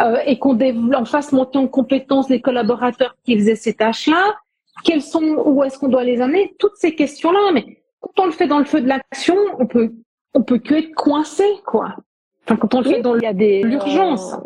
[0.00, 0.58] euh, et qu'on
[1.06, 4.36] fasse monter en compétence les collaborateurs qui faisaient ces tâches-là?
[4.84, 6.54] Quelles sont où est-ce qu'on doit les amener?
[6.58, 7.52] Toutes ces questions-là.
[7.54, 9.92] Mais quand on le fait dans le feu de l'action, on peut
[10.34, 11.96] on peut que être coincé quoi.
[12.44, 14.34] Enfin quand on le fait dans l'urgence.
[14.34, 14.38] Euh,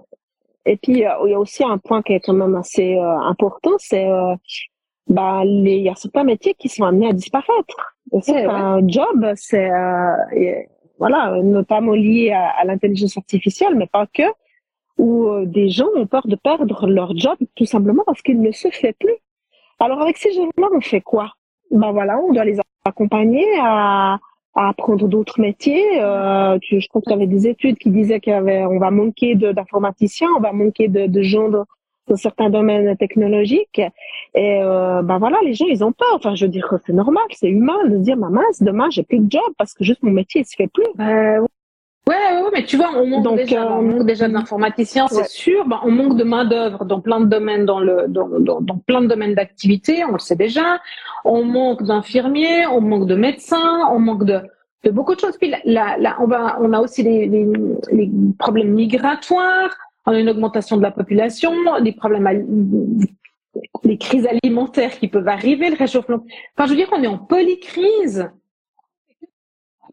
[0.67, 4.07] et puis il y a aussi un point qui est quand même assez important, c'est
[5.11, 7.79] bah, les, il y a certains métiers qui sont amenés à disparaître.
[8.23, 10.63] C'est un job, c'est euh,
[10.99, 14.29] voilà, notamment lié à, à l'intelligence artificielle, mais pas que,
[14.99, 18.53] où euh, des gens ont peur de perdre leur job tout simplement parce qu'il ne
[18.53, 19.19] se fait plus.
[19.79, 21.33] Alors avec ces gens-là, on fait quoi?
[21.71, 24.19] Ben voilà, on doit les accompagner à,
[24.55, 26.03] à apprendre d'autres métiers.
[26.03, 30.41] Euh, je crois que tu avais des études qui disaient qu'on va manquer d'informaticiens, on
[30.41, 31.61] va manquer de, de gens de,
[32.11, 33.81] dans certains domaines technologiques.
[34.35, 36.13] Et euh, ben voilà, les gens, ils ont peur.
[36.15, 39.05] Enfin, je veux dire, c'est normal, c'est humain de se dire, ma mince, demain, j'ai
[39.05, 40.85] plus de job parce que juste mon métier, il se fait plus.
[41.01, 41.41] Euh,
[42.09, 45.67] ouais, ouais, mais tu vois, on manque déjà, on manque déjà d'informaticiens, c'est sûr.
[45.67, 48.79] Ben, on manque de main d'œuvre dans plein de domaines, dans le, dans, dans, dans
[48.79, 50.81] plein de domaines d'activité, on le sait déjà.
[51.25, 54.41] On manque d'infirmiers, on manque de médecins, on manque de
[54.83, 55.37] de beaucoup de choses.
[55.37, 57.47] Puis là, là, on va, on a aussi les, les,
[57.93, 59.77] les problèmes migratoires
[60.11, 62.29] on a une augmentation de la population, des problèmes,
[63.85, 66.25] les crises alimentaires qui peuvent arriver, le réchauffement.
[66.57, 68.29] Enfin, je veux dire, on est en polycrise.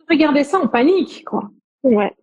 [0.10, 1.50] Regardez ça, on panique, quoi.
[1.84, 2.14] Ouais.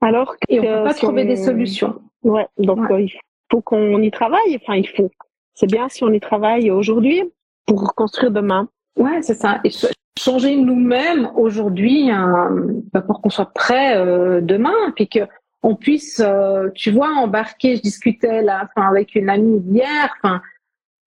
[0.00, 2.00] Alors que, Et on peut pas trouver des solutions.
[2.22, 2.46] Ouais.
[2.58, 3.12] Donc, euh, il
[3.50, 4.56] faut qu'on y travaille.
[4.56, 5.10] Enfin, il faut.
[5.54, 7.22] C'est bien si on y travaille aujourd'hui
[7.66, 8.68] pour construire demain.
[8.98, 9.60] Ouais, c'est ça.
[9.64, 9.70] Et
[10.18, 15.20] changer nous-mêmes aujourd'hui euh, pour qu'on soit prêt euh, demain, puis que
[15.62, 17.76] on puisse, euh, tu vois, embarquer.
[17.76, 20.14] Je discutais là, enfin, avec une amie hier.
[20.22, 20.42] Enfin,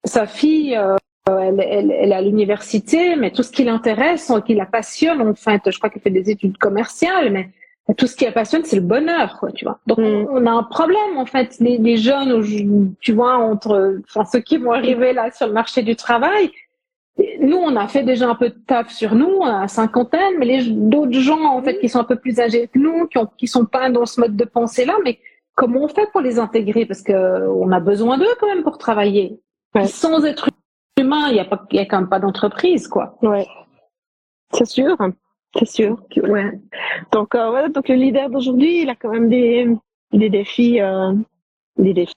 [0.04, 0.96] sa fille, euh,
[1.28, 5.36] elle, elle, elle, est à l'université, mais tout ce qui l'intéresse, qui la passionne, en
[5.36, 7.50] fait, je crois qu'elle fait des études commerciales, mais
[7.96, 9.80] tout ce qui la passionne, c'est le bonheur, quoi, tu vois.
[9.88, 14.40] Donc, on a un problème, en fait, les, les jeunes, tu vois, entre, enfin, ceux
[14.40, 16.52] qui vont arriver là sur le marché du travail,
[17.40, 20.72] nous, on a fait déjà un peu de taf sur nous, à cinquantaine, mais les
[20.72, 23.48] d'autres gens, en fait, qui sont un peu plus âgés que nous, qui, ont, qui
[23.48, 25.20] sont pas dans ce mode de pensée-là, mais
[25.56, 26.86] comment on fait pour les intégrer?
[26.86, 29.40] Parce que on a besoin d'eux quand même pour travailler.
[29.86, 30.50] Sans être
[31.00, 33.18] humain, il y a pas, y a quand même pas d'entreprise, quoi.
[33.22, 33.48] Ouais.
[34.54, 34.98] C'est sûr,
[35.58, 36.02] c'est sûr.
[36.18, 36.60] Ouais.
[37.12, 39.68] Donc, euh, voilà, donc le leader d'aujourd'hui, il a quand même des,
[40.12, 41.14] des défis, euh,
[41.78, 42.16] des défis.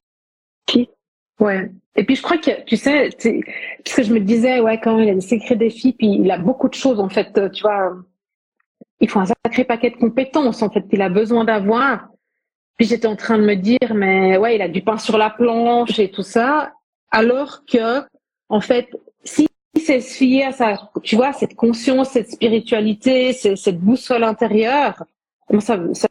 [1.42, 1.72] Ouais.
[1.96, 3.10] Et puis je crois que tu sais,
[3.84, 6.38] parce que je me disais ouais quand il a des sacrés défis, puis il a
[6.38, 7.96] beaucoup de choses en fait, euh, tu vois.
[9.00, 12.08] Il faut un sacré paquet de compétences en fait qu'il a besoin d'avoir.
[12.78, 15.30] Puis j'étais en train de me dire mais ouais il a du pain sur la
[15.30, 16.72] planche et tout ça,
[17.10, 18.02] alors que
[18.48, 18.88] en fait
[19.24, 25.04] si c'est se fier à ça, tu vois cette conscience, cette spiritualité, cette boussole intérieure,
[25.58, 26.08] ça, ça,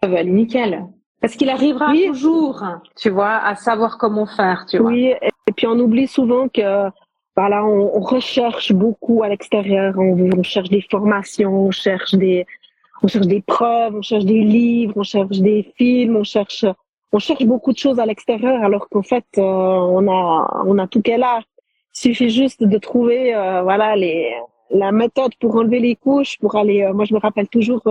[0.00, 0.86] ça va aller nickel.
[1.20, 2.62] Parce qu'il arrivera toujours,
[2.96, 4.90] tu vois, à savoir comment faire, tu vois.
[4.90, 5.14] Oui,
[5.48, 6.90] et puis on oublie souvent que
[7.36, 12.46] voilà, on, on recherche beaucoup à l'extérieur, on, on, cherche des formations, on cherche des
[13.02, 16.64] on cherche des preuves, on cherche des livres, on cherche des films, on cherche
[17.12, 20.86] on cherche beaucoup de choses à l'extérieur alors qu'en fait euh, on a on a
[20.88, 21.40] tout qu'elle a.
[21.94, 24.34] Il suffit juste de trouver euh, voilà les
[24.70, 27.82] la méthode pour enlever les couches, pour aller euh, moi je me rappelle toujours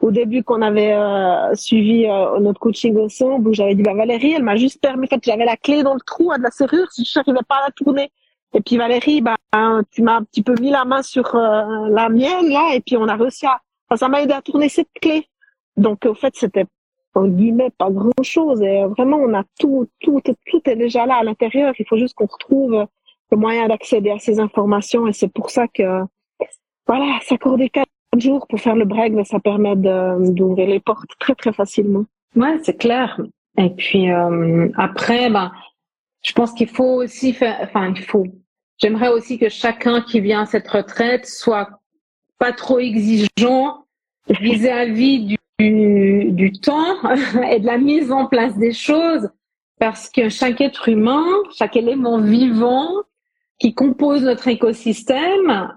[0.00, 4.32] au début qu'on avait euh, suivi euh, notre coaching ensemble où j'avais dit bah Valérie
[4.32, 6.50] elle m'a juste permis en fait j'avais la clé dans le trou hein, de la
[6.50, 8.10] serrure si je n'arrivais pas à la tourner.
[8.54, 9.36] Et puis Valérie bah
[9.90, 12.96] tu m'as un petit peu mis la main sur euh, la mienne là et puis
[12.96, 15.26] on a réussi à enfin, ça m'a aidé à tourner cette clé.
[15.76, 16.66] Donc au fait c'était
[17.14, 21.16] en guillemets pas grand chose et vraiment on a tout tout tout est déjà là
[21.16, 21.74] à l'intérieur.
[21.78, 22.86] Il faut juste qu'on retrouve
[23.30, 26.04] le moyen d'accéder à ces informations et c'est pour ça que
[26.86, 27.68] voilà s'accorder
[28.20, 32.04] jours pour faire le break, mais ça permet d'ouvrir les portes très très facilement.
[32.36, 33.20] Ouais, c'est clair.
[33.56, 35.50] Et puis euh, après, ben,
[36.22, 38.26] je pense qu'il faut aussi faire, enfin il faut.
[38.78, 41.68] J'aimerais aussi que chacun qui vient à cette retraite soit
[42.38, 43.84] pas trop exigeant
[44.28, 46.94] vis-à-vis du du temps
[47.50, 49.28] et de la mise en place des choses
[49.80, 51.24] parce que chaque être humain,
[51.56, 52.90] chaque élément vivant
[53.58, 55.72] qui compose notre écosystème,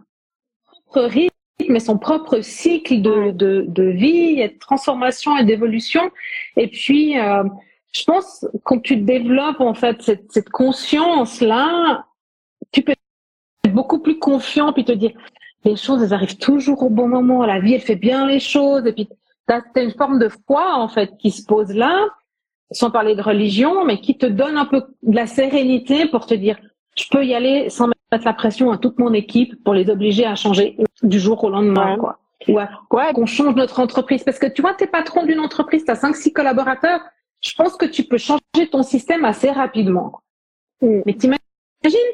[0.94, 1.31] rythme
[1.70, 6.12] et son propre cycle de, de, de vie et de transformation et d'évolution.
[6.58, 7.44] Et puis, euh,
[7.94, 12.06] je pense quand tu développes en fait cette, cette conscience-là,
[12.72, 15.12] tu peux être beaucoup plus confiant puis te dire
[15.64, 17.46] les choses, elles arrivent toujours au bon moment.
[17.46, 18.86] La vie, elle fait bien les choses.
[18.88, 19.08] Et puis,
[19.46, 22.08] t'as as une forme de foi en fait qui se pose là
[22.72, 26.34] sans parler de religion, mais qui te donne un peu de la sérénité pour te
[26.34, 26.58] dire,
[26.98, 30.26] je peux y aller sans mettre la pression à toute mon équipe pour les obliger
[30.26, 32.20] à changer du jour au lendemain, quoi.
[32.48, 34.24] Ou ouais, qu'on change notre entreprise.
[34.24, 37.02] Parce que tu vois, t'es patron d'une entreprise, t'as cinq, six collaborateurs.
[37.42, 40.22] Je pense que tu peux changer ton système assez rapidement.
[40.82, 41.02] Mm.
[41.06, 41.40] Mais t'imagines,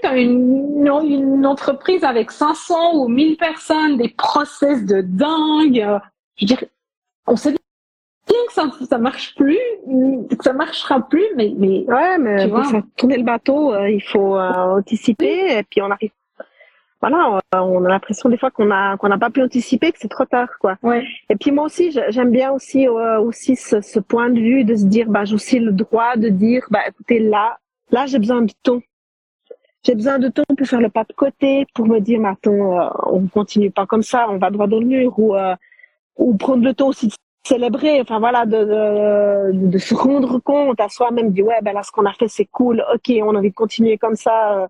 [0.01, 5.85] t'as une, une entreprise avec 500 ou 1000 personnes, des process de dingue.
[6.35, 6.63] Je veux dire,
[7.25, 7.55] on sait
[8.51, 9.59] ça, ça marche plus,
[10.37, 12.63] que ça marchera plus, mais, mais ouais, mais pour
[12.95, 16.11] tourner le bateau, euh, il faut euh, anticiper et puis on arrive.
[16.99, 20.07] Voilà, on a l'impression des fois qu'on a qu'on n'a pas pu anticiper que c'est
[20.07, 20.77] trop tard, quoi.
[20.81, 21.05] Ouais.
[21.29, 24.75] Et puis moi aussi, j'aime bien aussi euh, aussi ce, ce, point de vue de
[24.75, 27.59] se dire, bah j'ai aussi le droit de dire, bah écoutez là,
[27.91, 28.81] là j'ai besoin de temps.
[29.85, 32.91] J'ai besoin de temps pour faire le pas de côté, pour me dire, mais attends,
[33.05, 35.35] on continue pas comme ça, on va droit dans le mur ou
[36.17, 37.13] ou prendre le temps aussi de
[37.47, 41.81] célébrer, enfin voilà, de, de, de, se rendre compte à soi-même, du ouais, ben là,
[41.83, 44.63] ce qu'on a fait, c'est cool, ok, on a envie de continuer comme ça.
[44.63, 44.67] Euh,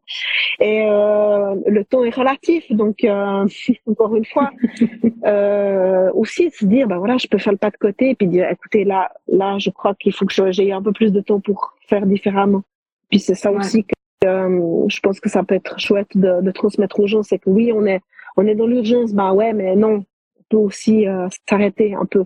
[0.60, 3.48] et euh, le temps est relatif, donc euh,
[3.88, 4.52] encore une fois,
[5.26, 8.28] euh, aussi se dire, ben voilà, je peux faire le pas de côté, et puis
[8.28, 11.40] dire, écoutez, là, là, je crois qu'il faut que j'ai un peu plus de temps
[11.40, 12.64] pour faire différemment.
[13.10, 13.94] Puis c'est ça aussi que
[14.26, 17.50] euh, je pense que ça peut être chouette de, de transmettre aux gens, c'est que
[17.50, 18.02] oui, on est,
[18.36, 20.04] on est dans l'urgence, bah ouais, mais non,
[20.40, 21.06] on peut aussi
[21.48, 22.26] s'arrêter un peu.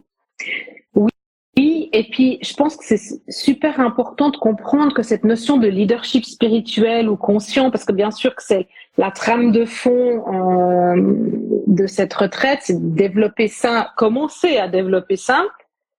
[1.58, 5.68] Oui, et puis je pense que c'est super important de comprendre que cette notion de
[5.68, 8.68] leadership spirituel ou conscient, parce que bien sûr que c'est
[8.98, 10.96] la trame de fond euh,
[11.68, 15.46] de cette retraite, c'est développer ça, commencer à développer ça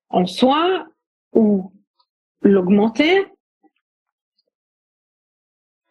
[0.09, 0.87] en soi
[1.35, 1.71] ou
[2.43, 3.27] l'augmenter.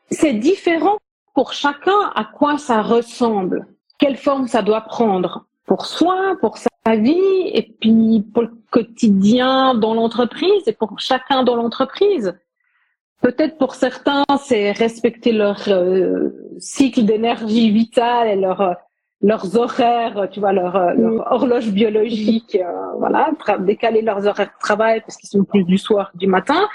[0.10, 0.98] C'est différent
[1.34, 6.96] pour chacun à quoi ça ressemble, quelle forme ça doit prendre pour soi, pour sa
[6.96, 12.34] vie, et puis pour le quotidien dans l'entreprise et pour chacun dans l'entreprise.
[13.22, 18.74] Peut-être pour certains, c'est respecter leur euh, cycle d'énergie vitale et leur, euh,
[19.22, 22.58] leurs horaires, tu vois, leur, euh, leur horloge biologique,
[22.98, 26.68] voilà, décaler leurs horaires de travail parce qu'ils sont plus du soir du matin.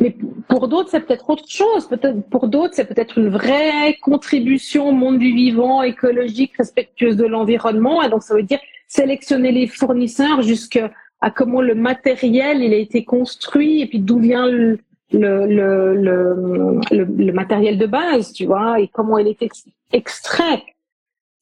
[0.00, 0.14] Mais
[0.48, 1.88] pour d'autres, c'est peut-être autre chose.
[1.88, 7.24] Peut-être pour d'autres, c'est peut-être une vraie contribution au monde du vivant, écologique, respectueuse de
[7.24, 8.02] l'environnement.
[8.02, 10.90] Et donc, ça veut dire sélectionner les fournisseurs jusqu'à
[11.34, 14.78] comment le matériel il a été construit et puis d'où vient le,
[15.12, 19.48] le, le, le, matériel de base, tu vois, et comment il est
[19.92, 20.62] extrait.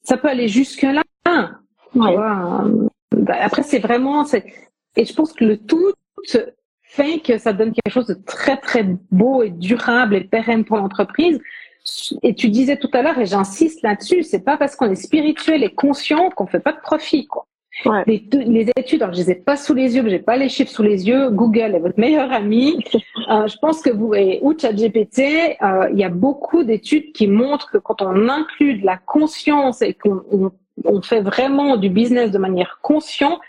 [0.03, 1.03] Ça peut aller jusque là.
[3.11, 4.25] Bah, après, c'est vraiment,
[4.95, 5.93] et je pense que le tout
[6.87, 10.77] fait que ça donne quelque chose de très très beau et durable et pérenne pour
[10.77, 11.39] l'entreprise.
[12.23, 15.63] Et tu disais tout à l'heure, et j'insiste là-dessus, c'est pas parce qu'on est spirituel
[15.63, 17.45] et conscient qu'on fait pas de profit, quoi.
[17.83, 18.03] Ouais.
[18.07, 20.71] Les, les, études, alors je les ai pas sous les yeux, j'ai pas les chiffres
[20.71, 21.29] sous les yeux.
[21.29, 22.81] Google est votre meilleur ami.
[23.29, 27.27] euh, je pense que vous et ou ChatGPT, euh, il y a beaucoup d'études qui
[27.27, 30.51] montrent que quand on inclut de la conscience et qu'on on,
[30.85, 33.39] on fait vraiment du business de manière consciente,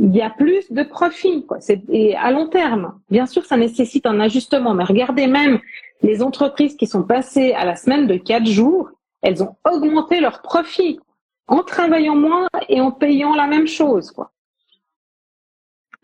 [0.00, 1.44] il y a plus de profit.
[1.46, 1.58] Quoi.
[1.90, 4.72] Et à long terme, bien sûr, ça nécessite un ajustement.
[4.74, 5.60] Mais regardez même
[6.02, 8.90] les entreprises qui sont passées à la semaine de quatre jours,
[9.20, 10.98] elles ont augmenté leurs profits
[11.46, 14.10] en travaillant moins et en payant la même chose.
[14.10, 14.32] Quoi.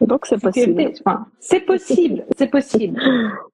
[0.03, 0.93] donc c'est possible.
[1.41, 3.01] c'est possible, c'est possible.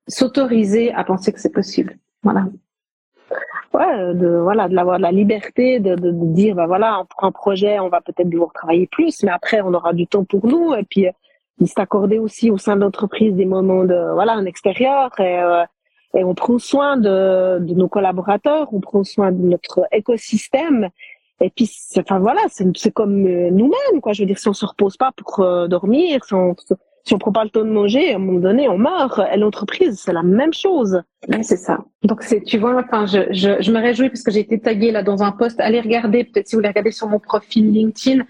[0.08, 1.96] S'autoriser à penser que c'est possible.
[2.24, 2.46] Voilà
[3.74, 7.28] ouais, de voilà, de l'avoir de la liberté, de, de, de, dire bah voilà, prend
[7.28, 10.46] un projet, on va peut-être devoir travailler plus, mais après on aura du temps pour
[10.46, 10.74] nous.
[10.74, 11.06] Et puis
[11.58, 15.10] il s'accorder aussi au sein de l'entreprise des moments de voilà un extérieur.
[15.20, 15.64] Et, euh,
[16.14, 20.88] et on prend soin de, de nos collaborateurs, on prend soin de notre écosystème.
[21.40, 24.12] Et puis enfin voilà, c'est comme euh, nous-mêmes quoi.
[24.12, 26.54] Je veux dire si on se repose pas pour euh, dormir, si on
[27.04, 29.20] si on prend pas le temps de manger, à un moment donné, on meurt.
[29.36, 31.02] L'entreprise, c'est la même chose.
[31.28, 31.84] Oui, c'est ça.
[32.04, 35.02] Donc, c'est, tu vois, enfin, je, je, me réjouis parce que j'ai été taguée là
[35.02, 35.58] dans un post.
[35.60, 38.24] Allez regarder, peut-être si vous voulez regarder sur mon profil LinkedIn,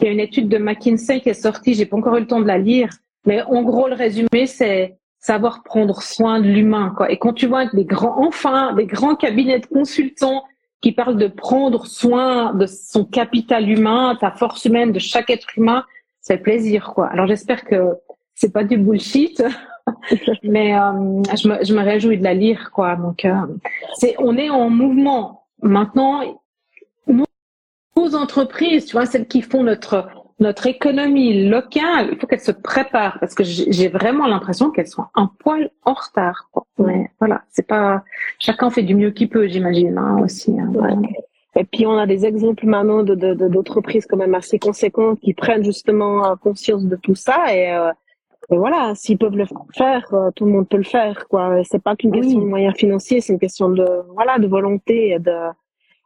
[0.00, 1.74] il y a une étude de McKinsey qui est sortie.
[1.74, 2.90] J'ai pas encore eu le temps de la lire,
[3.26, 7.10] mais en gros, le résumé, c'est savoir prendre soin de l'humain, quoi.
[7.10, 10.44] Et quand tu vois des grands, enfin, des grands cabinets de consultants
[10.80, 15.48] qui parlent de prendre soin de son capital humain, ta force humaine, de chaque être
[15.56, 15.84] humain,
[16.28, 17.08] fait plaisir, quoi.
[17.08, 17.94] Alors j'espère que
[18.38, 19.42] c'est pas du bullshit,
[20.44, 22.94] mais euh, je, me, je me réjouis de la lire, quoi.
[22.94, 23.34] Donc, euh,
[23.96, 25.46] c'est, on est en mouvement.
[25.60, 26.20] Maintenant,
[27.08, 30.08] nos entreprises, tu vois, celles qui font notre
[30.40, 35.06] notre économie locale, il faut qu'elle se prépare parce que j'ai vraiment l'impression qu'elles sont
[35.16, 36.48] un poil en retard.
[36.52, 36.64] Quoi.
[36.78, 38.04] Mais voilà, c'est pas
[38.38, 40.56] chacun fait du mieux qu'il peut, j'imagine hein, aussi.
[40.60, 41.02] Hein.
[41.56, 43.16] Et puis on a des exemples maintenant de
[43.48, 47.90] d'entreprises quand même assez conséquentes qui prennent justement conscience de tout ça et, euh,
[48.50, 49.44] et voilà, s'ils peuvent le
[49.76, 51.62] faire, euh, tout le monde peut le faire quoi.
[51.64, 55.18] C'est pas qu'une question de moyens financiers, c'est une question de voilà de volonté et
[55.18, 55.50] de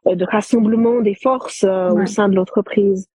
[0.05, 3.07] de rassemblement des forces euh, au sein de l'entreprise.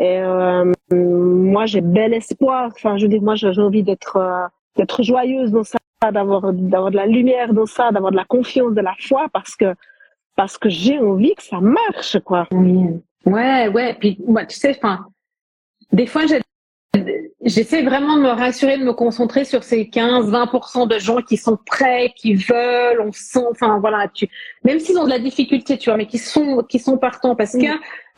[0.00, 2.70] Et euh, moi, j'ai bel espoir.
[2.74, 5.78] Enfin, je veux dire, moi, j'ai envie d'être euh, d'être joyeuse dans ça,
[6.10, 9.56] d'avoir d'avoir de la lumière dans ça, d'avoir de la confiance, de la foi, parce
[9.56, 9.74] que
[10.36, 12.48] parce que j'ai envie que ça marche, quoi.
[13.26, 13.94] Ouais, ouais.
[14.00, 15.06] Puis, bah, tu sais, enfin,
[15.92, 16.40] des fois, j'ai
[17.42, 21.56] J'essaie vraiment de me rassurer, de me concentrer sur ces 15-20% de gens qui sont
[21.64, 24.28] prêts, qui veulent, on sent, enfin voilà, tu,
[24.62, 27.52] même s'ils ont de la difficulté, tu vois, mais qui sont, qui sont partants parce
[27.52, 27.66] que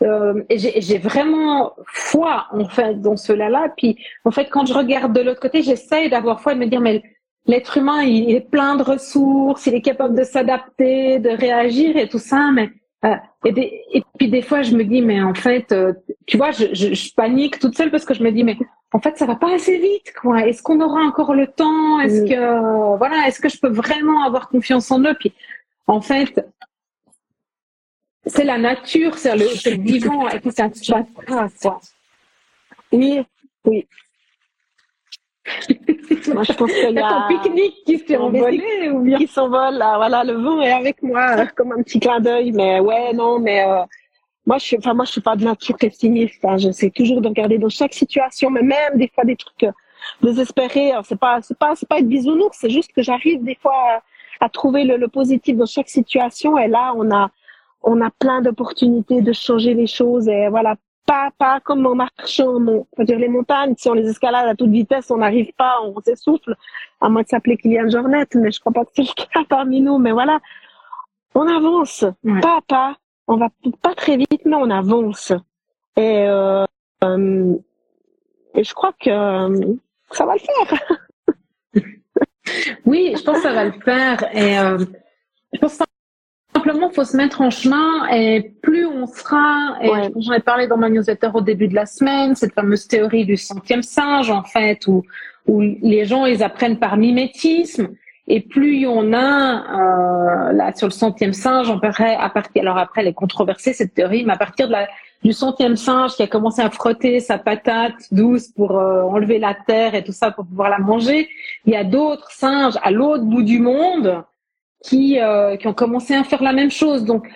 [0.02, 3.72] euh, j'ai vraiment foi en fait dans cela-là.
[3.76, 6.66] Puis en fait, quand je regarde de l'autre côté, j'essaie d'avoir foi et de me
[6.66, 7.00] dire mais
[7.46, 12.08] l'être humain, il est plein de ressources, il est capable de s'adapter, de réagir et
[12.08, 12.70] tout ça, mais
[13.04, 15.92] euh, et, et, puis des fois, je me dis, mais en fait, euh,
[16.26, 18.56] tu vois, je, je, je, panique toute seule parce que je me dis, mais
[18.92, 20.46] en fait, ça va pas assez vite, quoi.
[20.46, 21.98] Est-ce qu'on aura encore le temps?
[22.00, 25.16] Est-ce que, voilà, est-ce que je peux vraiment avoir confiance en eux?
[25.18, 25.32] Puis,
[25.86, 26.46] en fait,
[28.26, 31.94] c'est la nature, c'est le, le, vivant, et puis ça se passe.
[32.92, 33.20] Oui,
[33.64, 33.88] oui.
[36.34, 39.18] Moi, je pense qu'il y a ton pique-nique qui s'est envolé ou bien?
[39.18, 39.96] qui s'envole là.
[39.96, 42.52] Voilà, le vent est avec moi comme un petit clin d'œil.
[42.52, 43.82] Mais ouais, non, mais euh,
[44.46, 46.44] moi, je suis, enfin moi, je suis pas de nature pessimiste.
[46.44, 46.58] Hein.
[46.58, 49.72] J'essaie toujours de regarder dans chaque situation, mais même des fois des trucs euh,
[50.22, 50.92] désespérés.
[51.04, 52.56] C'est pas, c'est pas, c'est pas être bisounours.
[52.60, 53.74] C'est juste que j'arrive des fois
[54.40, 56.56] à, à trouver le, le, positif dans chaque situation.
[56.56, 57.30] Et là, on a,
[57.82, 60.28] on a plein d'opportunités de changer les choses.
[60.28, 60.76] Et voilà,
[61.06, 62.58] pas, pas comme en marchant.
[62.58, 62.86] Non.
[62.98, 66.54] dire les montagnes, si on les escalade à toute vitesse, on n'arrive pas, on s'essouffle.
[67.00, 69.80] À moins de s'appeler Kylian Jornet, mais je crois pas que c'est le cas parmi
[69.80, 69.98] nous.
[69.98, 70.40] Mais voilà,
[71.34, 72.04] on avance,
[72.40, 72.96] pas à pas.
[73.28, 73.48] On va
[73.80, 75.32] pas très vite, mais on avance.
[75.96, 76.64] Et, euh,
[77.04, 77.54] euh
[78.54, 79.10] et je crois que
[80.10, 80.98] ça va le faire.
[82.84, 84.36] oui, je pense que ça va le faire.
[84.36, 84.78] Et euh,
[85.52, 85.84] je pense que
[86.62, 90.76] simplement, faut se mettre en chemin et plus on sera, et j'en ai parlé dans
[90.76, 94.86] ma newsletter au début de la semaine, cette fameuse théorie du centième singe, en fait,
[94.86, 95.02] où,
[95.48, 97.88] où les gens, ils apprennent par mimétisme.
[98.28, 102.62] Et plus en a euh, là sur le centième singe, on paraît à partir.
[102.62, 104.86] Alors après, elle est controversée cette théorie, mais à partir de la,
[105.24, 109.54] du centième singe qui a commencé à frotter sa patate douce pour euh, enlever la
[109.54, 111.28] terre et tout ça pour pouvoir la manger,
[111.66, 114.22] il y a d'autres singes à l'autre bout du monde
[114.82, 117.04] qui, euh, qui ont commencé à faire la même chose.
[117.04, 117.28] Donc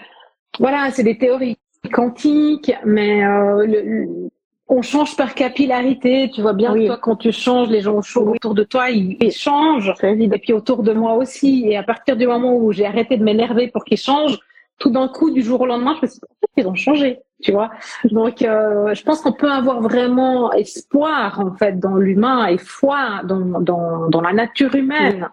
[0.58, 1.56] voilà, c'est des théories
[1.92, 4.28] quantiques, mais euh, le,
[4.68, 6.30] on change par capillarité.
[6.34, 9.32] Tu vois bien que toi, quand tu changes, les gens autour de toi, ils, ils
[9.32, 9.92] changent.
[10.02, 11.66] Et puis autour de moi aussi.
[11.68, 14.38] Et à partir du moment où j'ai arrêté de m'énerver pour qu'ils changent,
[14.78, 17.52] tout d'un coup, du jour au lendemain, je me suis dit, ils ont changé, tu
[17.52, 17.70] vois.
[18.04, 23.22] Donc, euh, je pense qu'on peut avoir vraiment espoir, en fait, dans l'humain et foi
[23.24, 25.28] dans, dans, dans la nature humaine.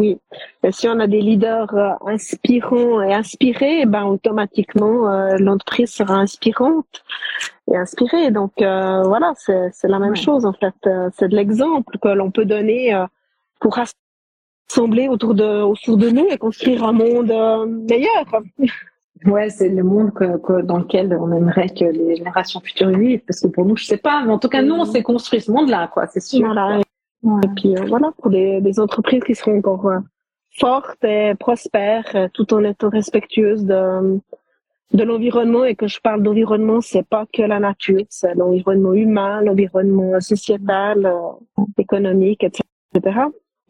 [0.00, 0.18] Oui,
[0.64, 5.92] et si on a des leaders euh, inspirants et inspirés, eh ben automatiquement euh, l'entreprise
[5.92, 7.04] sera inspirante
[7.70, 8.32] et inspirée.
[8.32, 10.74] Donc euh, voilà, c'est la même chose en fait.
[11.16, 12.92] C'est de l'exemple que l'on peut donner
[13.60, 13.78] pour
[14.68, 17.32] rassembler autour de autour de nous et construire un monde
[17.88, 18.24] meilleur.
[19.26, 23.22] Ouais, c'est le monde que, dans lequel on aimerait que les générations futures vivent.
[23.26, 25.40] Parce que pour nous, je sais pas, mais en tout cas, nous, on s'est construit
[25.40, 26.44] ce monde-là, quoi, c'est sûr.
[26.44, 26.80] Voilà.
[27.24, 29.98] Et puis euh, voilà, pour des, des, entreprises qui seront encore euh,
[30.50, 34.20] fortes et prospères, euh, tout en étant respectueuses de,
[34.92, 35.64] de l'environnement.
[35.64, 41.10] Et que je parle d'environnement, c'est pas que la nature, c'est l'environnement humain, l'environnement sociétal,
[41.78, 42.62] économique, etc.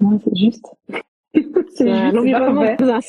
[0.01, 0.67] Ouais, c'est juste.
[2.13, 3.01] l'environnement dans un,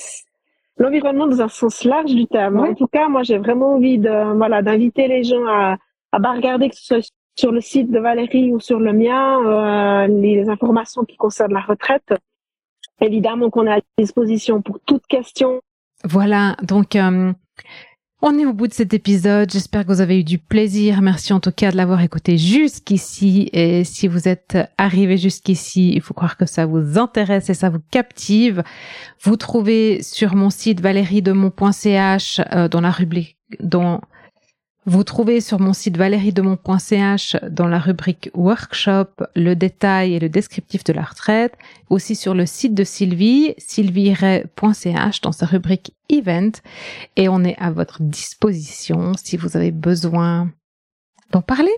[0.78, 2.60] l'environnement dans un sens large du terme.
[2.60, 5.78] En tout cas, moi, j'ai vraiment envie de, voilà, d'inviter les gens à,
[6.12, 10.08] à regarder que ce soit sur le site de Valérie ou sur le mien euh,
[10.08, 12.14] les informations qui concernent la retraite.
[13.02, 15.60] Évidemment qu'on est à disposition pour toute question.
[16.06, 17.34] Voilà, donc euh,
[18.22, 19.52] on est au bout de cet épisode.
[19.52, 21.02] J'espère que vous avez eu du plaisir.
[21.02, 23.50] Merci en tout cas de l'avoir écouté jusqu'ici.
[23.52, 27.70] Et si vous êtes arrivé jusqu'ici, il faut croire que ça vous intéresse et ça
[27.70, 28.64] vous captive.
[29.22, 34.02] Vous trouvez sur mon site valeriedemont.ch euh, dans la rubrique dans
[34.88, 40.84] Vous trouvez sur mon site valeriedemont.ch dans la rubrique workshop le détail et le descriptif
[40.84, 41.58] de la retraite,
[41.90, 46.52] aussi sur le site de Sylvie, sylvie.ch dans sa rubrique event
[47.16, 50.52] et on est à votre disposition si vous avez besoin
[51.32, 51.76] d'en parler.